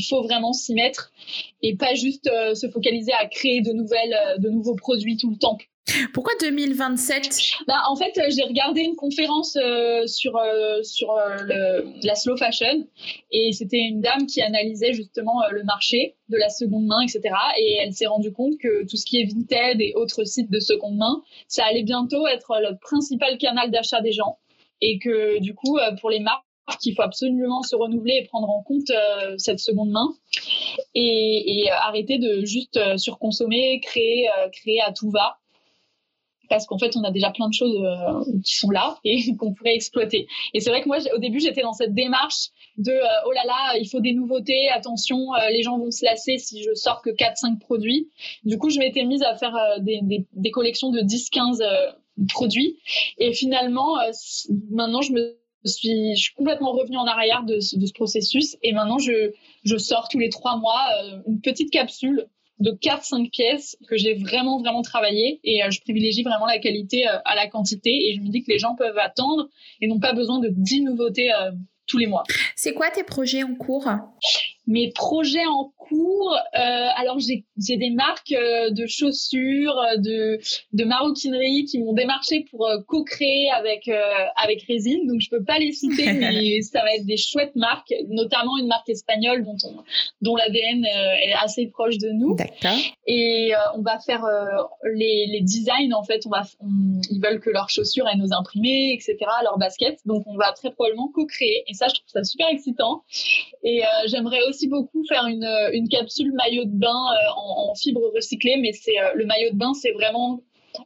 faut 0.09 0.23
vraiment 0.23 0.53
s'y 0.53 0.73
mettre 0.73 1.11
et 1.61 1.75
pas 1.75 1.93
juste 1.93 2.29
se 2.53 2.69
focaliser 2.69 3.11
à 3.13 3.27
créer 3.27 3.61
de 3.61 3.71
nouvelles 3.71 4.17
de 4.39 4.49
nouveaux 4.49 4.75
produits 4.75 5.17
tout 5.17 5.29
le 5.29 5.37
temps. 5.37 5.57
Pourquoi 6.13 6.33
2027 6.41 7.39
bah, 7.67 7.83
En 7.87 7.95
fait, 7.95 8.19
j'ai 8.29 8.43
regardé 8.43 8.81
une 8.81 8.95
conférence 8.95 9.55
euh, 9.55 10.07
sur, 10.07 10.35
euh, 10.35 10.81
sur 10.81 11.11
euh, 11.11 11.83
la 12.01 12.15
slow 12.15 12.35
fashion 12.37 12.87
et 13.31 13.51
c'était 13.53 13.79
une 13.79 14.01
dame 14.01 14.25
qui 14.25 14.41
analysait 14.41 14.93
justement 14.93 15.41
le 15.51 15.63
marché 15.63 16.15
de 16.29 16.37
la 16.37 16.49
seconde 16.49 16.87
main, 16.87 17.01
etc. 17.01 17.35
Et 17.59 17.77
elle 17.81 17.93
s'est 17.93 18.07
rendue 18.07 18.31
compte 18.31 18.57
que 18.57 18.85
tout 18.87 18.97
ce 18.97 19.05
qui 19.05 19.21
est 19.21 19.25
Vinted 19.25 19.79
et 19.79 19.93
autres 19.95 20.23
sites 20.23 20.49
de 20.49 20.59
seconde 20.59 20.97
main, 20.97 21.21
ça 21.47 21.63
allait 21.65 21.83
bientôt 21.83 22.25
être 22.27 22.59
le 22.59 22.77
principal 22.79 23.37
canal 23.37 23.69
d'achat 23.69 24.01
des 24.01 24.11
gens 24.11 24.39
et 24.81 24.97
que 24.97 25.39
du 25.39 25.53
coup, 25.53 25.77
pour 26.01 26.09
les 26.09 26.19
marques, 26.19 26.43
il 26.83 26.95
faut 26.95 27.03
absolument 27.03 27.61
se 27.61 27.75
renouveler 27.75 28.21
et 28.23 28.25
prendre 28.25 28.49
en 28.49 28.63
compte 28.63 28.91
cette 29.37 29.59
seconde 29.59 29.91
main 29.91 30.09
et, 30.95 31.61
et 31.61 31.69
arrêter 31.69 32.17
de 32.17 32.43
juste 32.43 32.79
surconsommer, 32.97 33.79
créer, 33.81 34.27
créer 34.51 34.81
à 34.81 34.91
tout 34.91 35.11
va 35.11 35.37
parce 36.49 36.65
qu'en 36.65 36.77
fait, 36.77 36.95
on 36.95 37.03
a 37.03 37.11
déjà 37.11 37.31
plein 37.31 37.47
de 37.47 37.53
choses 37.53 37.75
euh, 37.75 38.39
qui 38.43 38.55
sont 38.55 38.69
là 38.69 38.97
et 39.03 39.35
qu'on 39.39 39.53
pourrait 39.53 39.75
exploiter. 39.75 40.27
Et 40.53 40.59
c'est 40.59 40.69
vrai 40.69 40.81
que 40.81 40.87
moi, 40.87 40.97
au 41.13 41.19
début, 41.19 41.39
j'étais 41.39 41.61
dans 41.61 41.73
cette 41.73 41.93
démarche 41.93 42.49
de 42.77 42.91
euh, 42.91 43.27
oh 43.27 43.31
là 43.31 43.43
là, 43.45 43.77
il 43.79 43.87
faut 43.87 43.99
des 43.99 44.13
nouveautés, 44.13 44.69
attention, 44.69 45.33
euh, 45.35 45.49
les 45.51 45.63
gens 45.63 45.77
vont 45.77 45.91
se 45.91 46.03
lasser 46.03 46.37
si 46.37 46.63
je 46.63 46.73
sors 46.73 47.01
que 47.01 47.09
4-5 47.09 47.59
produits. 47.59 48.09
Du 48.43 48.57
coup, 48.57 48.69
je 48.69 48.79
m'étais 48.79 49.03
mise 49.05 49.23
à 49.23 49.35
faire 49.35 49.55
des, 49.79 49.99
des, 50.33 50.51
collections 50.51 50.91
de 50.91 50.99
10-15 50.99 51.61
produits. 52.29 52.77
Et 53.17 53.33
finalement, 53.33 53.95
maintenant, 54.69 55.01
je 55.01 55.13
me 55.13 55.37
suis, 55.65 56.15
je 56.15 56.21
suis 56.21 56.33
complètement 56.33 56.71
revenue 56.71 56.97
en 56.97 57.05
arrière 57.05 57.43
de 57.43 57.59
ce, 57.59 57.77
de 57.77 57.85
ce 57.85 57.93
processus 57.93 58.57
et 58.61 58.71
maintenant, 58.71 58.99
je, 58.99 59.31
je 59.63 59.77
sors 59.77 60.07
tous 60.09 60.19
les 60.19 60.29
trois 60.29 60.57
mois 60.57 60.85
une 61.27 61.41
petite 61.41 61.71
capsule 61.71 62.27
de 62.59 62.71
4-5 62.71 63.29
pièces 63.31 63.77
que 63.87 63.97
j'ai 63.97 64.15
vraiment, 64.15 64.59
vraiment 64.59 64.81
travaillé. 64.81 65.39
Et 65.43 65.63
euh, 65.63 65.69
je 65.69 65.81
privilégie 65.81 66.23
vraiment 66.23 66.45
la 66.45 66.59
qualité 66.59 67.07
euh, 67.07 67.17
à 67.25 67.35
la 67.35 67.47
quantité. 67.47 68.09
Et 68.09 68.15
je 68.15 68.21
me 68.21 68.29
dis 68.29 68.43
que 68.43 68.51
les 68.51 68.59
gens 68.59 68.75
peuvent 68.75 68.97
attendre 68.97 69.49
et 69.81 69.87
n'ont 69.87 69.99
pas 69.99 70.13
besoin 70.13 70.39
de 70.39 70.49
10 70.49 70.81
nouveautés 70.83 71.31
euh, 71.33 71.51
tous 71.87 71.97
les 71.97 72.07
mois. 72.07 72.23
C'est 72.55 72.73
quoi 72.73 72.89
tes 72.91 73.03
projets 73.03 73.43
en 73.43 73.55
cours? 73.55 73.87
Mes 74.67 74.91
projets 74.91 75.45
en 75.45 75.71
cours, 75.77 76.33
euh, 76.33 76.87
alors 76.97 77.17
j'ai 77.19 77.77
des 77.77 77.89
marques 77.91 78.31
euh, 78.31 78.71
de 78.71 78.85
chaussures, 78.87 79.77
euh, 79.77 79.97
de, 79.97 80.39
de 80.73 80.83
maroquinerie 80.83 81.65
qui 81.65 81.79
m'ont 81.79 81.93
démarché 81.93 82.45
pour 82.49 82.67
euh, 82.67 82.79
co-créer 82.87 83.49
avec 83.51 83.89
avec 84.35 84.63
Résine, 84.63 85.07
donc 85.07 85.21
je 85.21 85.29
peux 85.29 85.43
pas 85.43 85.59
les 85.59 85.71
citer, 85.71 86.11
mais 86.13 86.61
ça 86.61 86.81
va 86.81 86.95
être 86.95 87.05
des 87.05 87.17
chouettes 87.17 87.55
marques, 87.55 87.93
notamment 88.09 88.57
une 88.57 88.67
marque 88.67 88.89
espagnole 88.89 89.43
dont 89.43 89.57
on, 89.63 89.83
dont 90.21 90.35
l'ADN 90.35 90.85
est 90.85 91.33
assez 91.41 91.67
proche 91.67 91.97
de 91.97 92.09
nous. 92.09 92.35
D'accord. 92.35 92.77
Et 93.05 93.51
on 93.75 93.81
va 93.81 93.99
faire 93.99 94.25
les, 94.83 95.27
les 95.27 95.41
designs 95.41 95.93
en 95.93 96.03
fait, 96.03 96.25
on 96.25 96.29
va 96.29 96.43
ils 97.11 97.21
veulent 97.21 97.39
que 97.39 97.49
leurs 97.49 97.69
chaussures 97.69 98.07
aient 98.07 98.17
nos 98.17 98.33
imprimés, 98.33 98.93
etc., 98.93 99.17
leurs 99.43 99.57
baskets, 99.57 99.99
donc 100.05 100.23
on 100.25 100.35
va 100.35 100.51
très 100.53 100.71
probablement 100.71 101.09
co-créer. 101.13 101.63
Et 101.67 101.73
ça, 101.73 101.87
je 101.87 101.95
trouve 101.95 102.07
ça 102.07 102.23
super 102.23 102.47
excitant. 102.49 103.03
Et 103.63 103.81
j'aimerais 104.07 104.41
aussi 104.47 104.54
aussi 104.55 104.67
beaucoup 104.67 105.03
faire 105.07 105.25
une, 105.27 105.43
euh, 105.43 105.69
une 105.73 105.89
capsule 105.89 106.31
maillot 106.33 106.65
de 106.65 106.77
bain 106.77 106.87
euh, 106.89 107.39
en, 107.69 107.75
fibre 107.75 108.01
recyclée, 108.15 108.57
mais 108.57 108.71
c'est 108.71 108.97
euh, 108.99 109.13
le 109.15 109.25
maillot 109.25 109.51
de 109.51 109.57
bain, 109.57 109.73
c'est 109.73 109.91
vraiment 109.91 110.39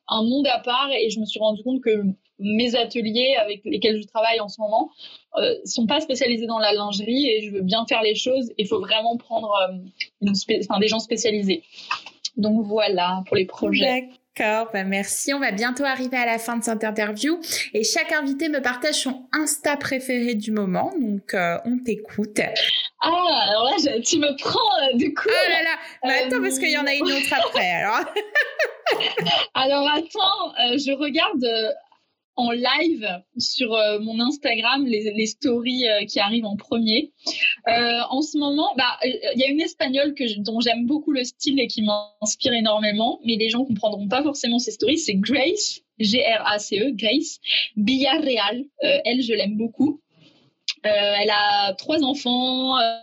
un 0.07 0.23
monde 0.23 0.47
à 0.47 0.59
part 0.59 0.89
et 0.91 1.09
je 1.09 1.19
me 1.19 1.25
suis 1.25 1.39
rendu 1.39 1.63
compte 1.63 1.81
que 1.81 2.03
mes 2.39 2.75
ateliers 2.75 3.35
avec 3.39 3.61
lesquels 3.65 4.01
je 4.01 4.07
travaille 4.07 4.39
en 4.39 4.47
ce 4.47 4.61
moment 4.61 4.89
euh, 5.37 5.55
sont 5.65 5.87
pas 5.87 5.99
spécialisés 5.99 6.47
dans 6.47 6.59
la 6.59 6.73
lingerie 6.73 7.27
et 7.27 7.41
je 7.41 7.51
veux 7.51 7.61
bien 7.61 7.85
faire 7.87 8.01
les 8.01 8.15
choses. 8.15 8.51
Il 8.57 8.67
faut 8.67 8.79
vraiment 8.79 9.17
prendre 9.17 9.51
des 10.21 10.87
gens 10.87 10.99
spécialisés. 10.99 11.63
Donc 12.37 12.65
voilà 12.65 13.23
pour 13.27 13.35
les 13.35 13.45
projets. 13.45 14.09
D'accord, 14.39 14.69
bah 14.71 14.83
merci. 14.83 15.33
On 15.33 15.39
va 15.39 15.51
bientôt 15.51 15.83
arriver 15.83 16.17
à 16.17 16.25
la 16.25 16.39
fin 16.39 16.55
de 16.57 16.63
cette 16.63 16.83
interview 16.83 17.39
et 17.73 17.83
chaque 17.83 18.11
invité 18.11 18.47
me 18.47 18.61
partage 18.61 18.95
son 18.95 19.25
Insta 19.33 19.75
préféré 19.75 20.35
du 20.35 20.51
moment. 20.51 20.93
Donc 20.99 21.35
on 21.65 21.77
t'écoute. 21.83 22.39
Ah, 23.01 23.45
alors 23.47 23.63
là, 23.63 24.01
tu 24.01 24.17
me 24.19 24.35
prends 24.37 24.59
euh, 24.59 24.97
du 24.97 25.13
coup. 25.13 25.27
Oh 25.27 25.49
là 25.49 25.63
là, 25.63 25.77
mais 26.03 26.23
attends, 26.25 26.41
parce 26.41 26.59
qu'il 26.59 26.69
y 26.69 26.77
en 26.77 26.85
a 26.85 26.93
une 26.93 27.03
autre 27.03 27.33
après, 27.33 27.71
alors. 27.71 28.03
alors 29.53 29.87
attends, 29.87 30.53
euh, 30.59 30.77
je 30.77 30.91
regarde 30.97 31.43
euh, 31.43 31.71
en 32.39 32.51
live 32.51 33.07
sur 33.37 33.69
mon 34.01 34.19
Instagram 34.19 34.85
les, 34.85 35.25
stories 35.25 35.83
qui 36.07 36.19
arrivent 36.19 36.45
en 36.45 36.55
premier. 36.55 37.11
en 37.67 38.21
ce 38.21 38.37
moment, 38.37 38.73
bah, 38.77 38.97
il 39.03 39.39
y 39.39 39.43
a 39.43 39.49
une 39.49 39.61
espagnole 39.61 40.13
que 40.13 40.39
dont 40.41 40.59
j'aime 40.59 40.85
beaucoup 40.85 41.11
le 41.11 41.23
style 41.23 41.59
et 41.59 41.67
qui 41.67 41.83
m'inspire 41.83 42.53
énormément, 42.53 43.19
mais 43.25 43.35
les 43.35 43.49
gens 43.49 43.65
comprendront 43.65 44.07
pas 44.07 44.23
forcément 44.23 44.59
ces 44.59 44.71
stories. 44.71 44.97
C'est 44.97 45.15
Grace, 45.15 45.81
G-R-A-C-E, 45.99 46.91
Grace 46.93 47.39
Villarreal. 47.75 48.63
elle, 48.81 49.21
je 49.21 49.33
l'aime 49.33 49.57
beaucoup. 49.57 50.01
Euh, 50.85 51.13
elle 51.21 51.29
a 51.29 51.73
trois 51.73 52.03
enfants, 52.03 52.77
euh, 52.77 52.95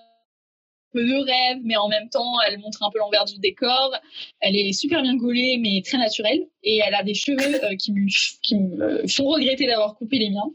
peu 0.96 1.04
de 1.04 1.14
rêves, 1.14 1.60
mais 1.62 1.76
en 1.76 1.88
même 1.88 2.08
temps, 2.08 2.40
elle 2.46 2.58
montre 2.58 2.82
un 2.82 2.90
peu 2.90 2.98
l'envers 2.98 3.26
du 3.26 3.38
décor. 3.38 3.94
Elle 4.40 4.56
est 4.56 4.72
super 4.72 5.02
bien 5.02 5.14
gaulée, 5.16 5.58
mais 5.60 5.82
très 5.84 5.98
naturelle. 5.98 6.46
Et 6.62 6.80
elle 6.84 6.94
a 6.94 7.02
des 7.02 7.12
cheveux 7.12 7.64
euh, 7.64 7.76
qui, 7.76 7.92
me, 7.92 8.06
qui 8.42 8.56
me 8.56 9.06
font 9.06 9.28
regretter 9.28 9.66
d'avoir 9.66 9.94
coupé 9.96 10.18
les 10.18 10.30
miens. 10.30 10.50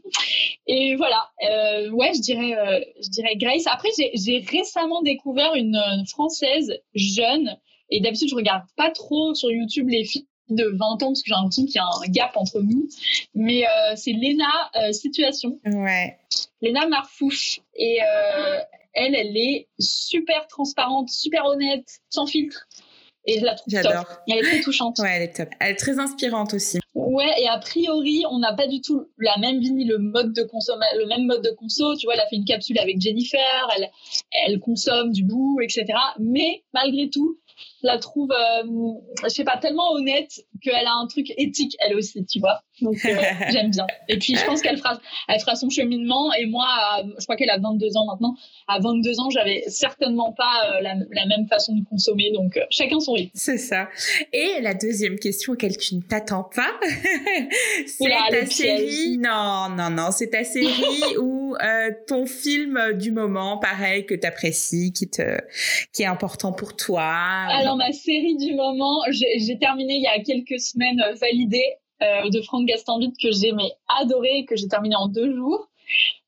Et 0.66 0.96
voilà, 0.96 1.30
euh, 1.48 1.90
ouais, 1.90 2.12
je 2.14 2.20
dirais, 2.20 2.58
euh, 2.58 2.80
je 3.00 3.08
dirais 3.10 3.36
Grace. 3.36 3.66
Après, 3.66 3.90
j'ai 3.96 4.44
récemment 4.50 5.02
découvert 5.02 5.54
une, 5.54 5.76
une, 5.76 6.06
française 6.06 6.80
jeune. 6.94 7.56
Et 7.90 8.00
d'habitude, 8.00 8.28
je 8.30 8.34
regarde 8.34 8.64
pas 8.76 8.90
trop 8.90 9.34
sur 9.34 9.50
YouTube 9.50 9.88
les 9.88 10.04
filles 10.04 10.26
de 10.48 10.64
20 10.64 11.02
ans 11.02 11.08
parce 11.08 11.22
que 11.22 11.28
j'ai 11.28 11.34
l'impression 11.34 11.64
qu'il 11.64 11.76
y 11.76 11.78
a 11.78 11.84
un 11.84 12.10
gap 12.10 12.36
entre 12.36 12.60
nous. 12.60 12.88
Mais 13.34 13.64
euh, 13.64 13.96
c'est 13.96 14.12
Léna 14.12 14.70
euh, 14.76 14.92
Situation. 14.92 15.58
Ouais. 15.64 16.18
Léna 16.60 16.86
Marfouche. 16.86 17.60
Et 17.76 17.98
euh, 18.02 18.58
elle, 18.94 19.14
elle 19.14 19.36
est 19.36 19.68
super 19.78 20.46
transparente, 20.48 21.10
super 21.10 21.44
honnête, 21.46 22.00
sans 22.10 22.26
filtre. 22.26 22.66
Et 23.24 23.38
je 23.38 23.44
la 23.44 23.54
trouve 23.54 23.72
top. 23.72 24.06
Elle 24.28 24.38
est 24.38 24.42
très 24.42 24.60
touchante. 24.60 24.98
Ouais, 24.98 25.10
elle 25.14 25.22
est 25.22 25.36
top. 25.36 25.48
Elle 25.60 25.72
est 25.72 25.76
très 25.76 25.98
inspirante 25.98 26.54
aussi. 26.54 26.80
Ouais, 26.94 27.32
et 27.40 27.48
a 27.48 27.58
priori, 27.58 28.24
on 28.30 28.38
n'a 28.38 28.52
pas 28.52 28.66
du 28.66 28.80
tout 28.80 29.06
la 29.18 29.36
même 29.38 29.60
vie 29.60 29.84
le 29.84 29.98
mode 29.98 30.32
de 30.32 30.42
consommation, 30.42 30.98
le 30.98 31.06
même 31.06 31.26
mode 31.26 31.42
de 31.42 31.50
conso. 31.50 31.96
Tu 31.96 32.06
vois, 32.06 32.14
elle 32.14 32.20
a 32.20 32.26
fait 32.26 32.36
une 32.36 32.44
capsule 32.44 32.78
avec 32.78 33.00
Jennifer, 33.00 33.68
elle, 33.76 33.90
elle 34.46 34.60
consomme 34.60 35.12
du 35.12 35.24
bout, 35.24 35.58
etc. 35.62 35.86
Mais 36.18 36.64
malgré 36.74 37.08
tout, 37.08 37.38
la 37.82 37.98
trouve, 37.98 38.30
euh, 38.30 38.62
je 39.24 39.28
sais 39.28 39.44
pas, 39.44 39.56
tellement 39.56 39.92
honnête 39.92 40.30
qu'elle 40.62 40.86
a 40.86 40.94
un 40.94 41.06
truc 41.06 41.32
éthique 41.36 41.76
elle 41.80 41.96
aussi, 41.96 42.24
tu 42.24 42.38
vois. 42.38 42.62
Donc 42.80 42.96
euh, 43.04 43.14
j'aime 43.50 43.70
bien. 43.70 43.86
Et 44.08 44.18
puis 44.18 44.36
je 44.36 44.44
pense 44.44 44.62
qu'elle 44.62 44.78
fera, 44.78 44.98
elle 45.28 45.40
fera 45.40 45.56
son 45.56 45.68
cheminement. 45.68 46.32
Et 46.34 46.46
moi, 46.46 46.66
je 47.18 47.24
crois 47.24 47.36
qu'elle 47.36 47.50
a 47.50 47.58
22 47.58 47.96
ans 47.96 48.06
maintenant. 48.06 48.34
À 48.68 48.78
22 48.78 49.20
ans, 49.20 49.30
j'avais 49.30 49.64
certainement 49.68 50.32
pas 50.32 50.52
euh, 50.66 50.80
la, 50.80 50.94
la, 50.94 51.26
même 51.26 51.46
façon 51.48 51.74
de 51.74 51.84
consommer. 51.84 52.30
Donc 52.32 52.58
chacun 52.70 53.00
son 53.00 53.12
rythme. 53.12 53.30
C'est 53.34 53.58
ça. 53.58 53.88
Et 54.32 54.60
la 54.60 54.74
deuxième 54.74 55.18
question 55.18 55.54
auquel 55.54 55.76
tu 55.76 55.96
ne 55.96 56.02
t'attends 56.02 56.44
pas, 56.44 56.70
c'est 57.86 58.10
ta 58.30 58.46
série. 58.46 59.18
Non, 59.18 59.68
non, 59.76 59.90
non, 59.90 60.10
c'est 60.12 60.30
ta 60.30 60.44
série 60.44 60.68
ou 61.52 61.94
ton 62.06 62.26
film 62.26 62.92
du 62.94 63.12
moment, 63.12 63.58
pareil 63.58 64.06
que 64.06 64.14
t'apprécies, 64.14 64.92
qui 64.92 65.08
te, 65.08 65.38
qui 65.92 66.02
est 66.02 66.06
important 66.06 66.52
pour 66.52 66.76
toi. 66.76 67.02
Alors 67.02 67.76
ma 67.76 67.92
série 67.92 68.36
du 68.36 68.54
moment, 68.54 69.00
j'ai 69.10 69.58
terminé 69.58 69.94
il 69.94 70.02
y 70.02 70.06
a 70.06 70.22
quelques 70.22 70.60
semaines 70.60 71.00
euh, 71.00 71.14
Validée 71.14 71.76
euh, 72.02 72.28
de 72.30 72.40
Franck 72.42 72.66
Gastambide 72.66 73.14
que 73.22 73.30
j'ai 73.30 73.52
adoré, 74.00 74.44
que 74.48 74.56
j'ai 74.56 74.68
terminé 74.68 74.96
en 74.96 75.08
deux 75.08 75.34
jours. 75.34 75.68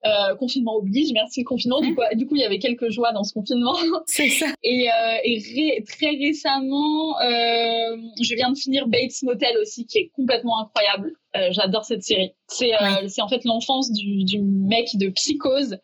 Euh, 0.05 0.35
confinement 0.37 0.77
oblige, 0.77 1.13
merci 1.15 1.41
le 1.41 1.47
confinement. 1.47 1.81
Du, 1.81 1.95
coup, 1.95 2.03
du 2.15 2.27
coup, 2.27 2.37
il 2.37 2.43
y 2.43 2.45
avait 2.45 2.59
quelques 2.59 2.91
joies 2.91 3.13
dans 3.13 3.25
ce 3.25 3.33
confinement. 3.33 3.75
C'est 4.07 4.29
ça. 4.29 4.47
Et, 4.63 4.91
euh, 4.91 5.17
et 5.25 5.39
ré, 5.39 5.85
très 5.85 6.11
récemment, 6.11 7.19
euh, 7.21 7.97
je 8.21 8.35
viens 8.35 8.51
de 8.51 8.59
finir 8.59 8.87
Bates 8.87 9.23
Motel 9.23 9.57
aussi, 9.63 9.87
qui 9.87 9.99
est 9.99 10.11
complètement 10.15 10.61
incroyable. 10.61 11.13
J'adore 11.51 11.85
cette 11.85 12.05
série. 12.05 12.31
C'est 12.47 12.71
oui. 12.81 13.21
en 13.21 13.29
fait 13.29 13.45
l'enfance 13.45 13.91
du, 13.91 14.23
du 14.23 14.41
mec 14.41 14.91
de 14.95 15.09
psychose, 15.09 15.79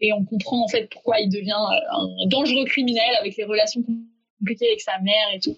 et 0.00 0.12
on 0.12 0.24
comprend 0.24 0.62
en 0.62 0.68
fait 0.68 0.88
pourquoi 0.92 1.18
il 1.18 1.28
devient 1.28 1.56
un 1.56 2.26
dangereux 2.28 2.64
criminel 2.66 3.16
avec 3.18 3.36
les 3.36 3.42
relations 3.42 3.82
compliqué 4.38 4.68
avec 4.68 4.80
sa 4.80 5.00
mère 5.00 5.34
et 5.34 5.40
tout. 5.40 5.56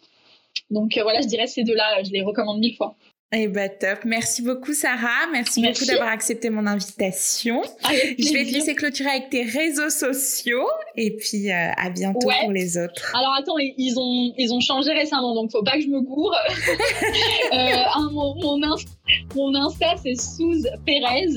Donc 0.71 0.99
voilà, 1.03 1.21
je 1.21 1.27
dirais 1.27 1.47
ces 1.47 1.63
deux-là, 1.63 2.03
je 2.05 2.11
les 2.11 2.23
recommande 2.23 2.59
mille 2.59 2.75
fois. 2.75 2.97
Eh 3.37 3.49
ben 3.49 3.69
top. 3.69 4.05
Merci 4.05 4.43
beaucoup 4.43 4.73
Sarah. 4.73 5.27
Merci, 5.33 5.61
Merci. 5.61 5.81
beaucoup 5.81 5.91
d'avoir 5.91 6.11
accepté 6.11 6.51
mon 6.51 6.67
invitation. 6.67 7.63
je 7.83 8.33
vais 8.33 8.45
te 8.45 8.53
laisser 8.53 8.77
clôturer 8.77 9.11
avec 9.11 9.31
tes 9.31 9.43
réseaux 9.43 9.91
sociaux 9.91 10.67
et 10.97 11.17
puis 11.17 11.51
euh, 11.51 11.71
à 11.77 11.91
bientôt 11.91 12.29
ouais. 12.29 12.35
pour 12.43 12.53
les 12.53 12.79
autres. 12.79 13.13
Alors 13.13 13.35
attends, 13.37 13.59
ils 13.59 13.99
ont 13.99 14.33
ils 14.39 14.53
ont 14.53 14.61
changé 14.61 14.93
récemment 14.93 15.35
donc 15.35 15.51
faut 15.51 15.65
pas 15.65 15.73
que 15.73 15.83
je 15.83 15.89
me 15.89 16.01
gourre. 16.01 16.37
euh, 17.53 18.09
mon, 18.13 18.37
mon, 18.37 18.63
insta, 18.63 18.91
mon 19.35 19.55
Insta 19.55 19.97
c'est 20.01 20.15
Souze 20.15 20.69
Pérez 20.87 21.35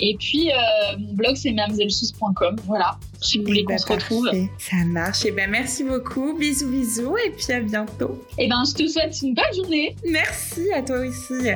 et 0.00 0.16
puis, 0.18 0.50
euh, 0.50 0.98
mon 0.98 1.12
blog, 1.14 1.36
c'est 1.36 1.52
mamzellesous.com. 1.52 2.56
Voilà, 2.66 2.98
si 3.20 3.38
vous 3.38 3.44
voulez 3.44 3.64
qu'on 3.64 3.78
se 3.78 3.86
retrouve. 3.86 4.28
Ça 4.58 4.76
marche. 4.86 5.24
Et 5.24 5.30
ben, 5.30 5.50
merci 5.50 5.84
beaucoup. 5.84 6.36
Bisous, 6.36 6.68
bisous. 6.68 7.16
Et 7.26 7.30
puis, 7.30 7.52
à 7.52 7.60
bientôt. 7.60 8.22
Et 8.38 8.48
ben, 8.48 8.62
je 8.68 8.74
te 8.74 8.88
souhaite 8.88 9.16
une 9.22 9.34
bonne 9.34 9.54
journée. 9.54 9.96
Merci 10.04 10.72
à 10.74 10.82
toi 10.82 10.98
aussi. 11.00 11.50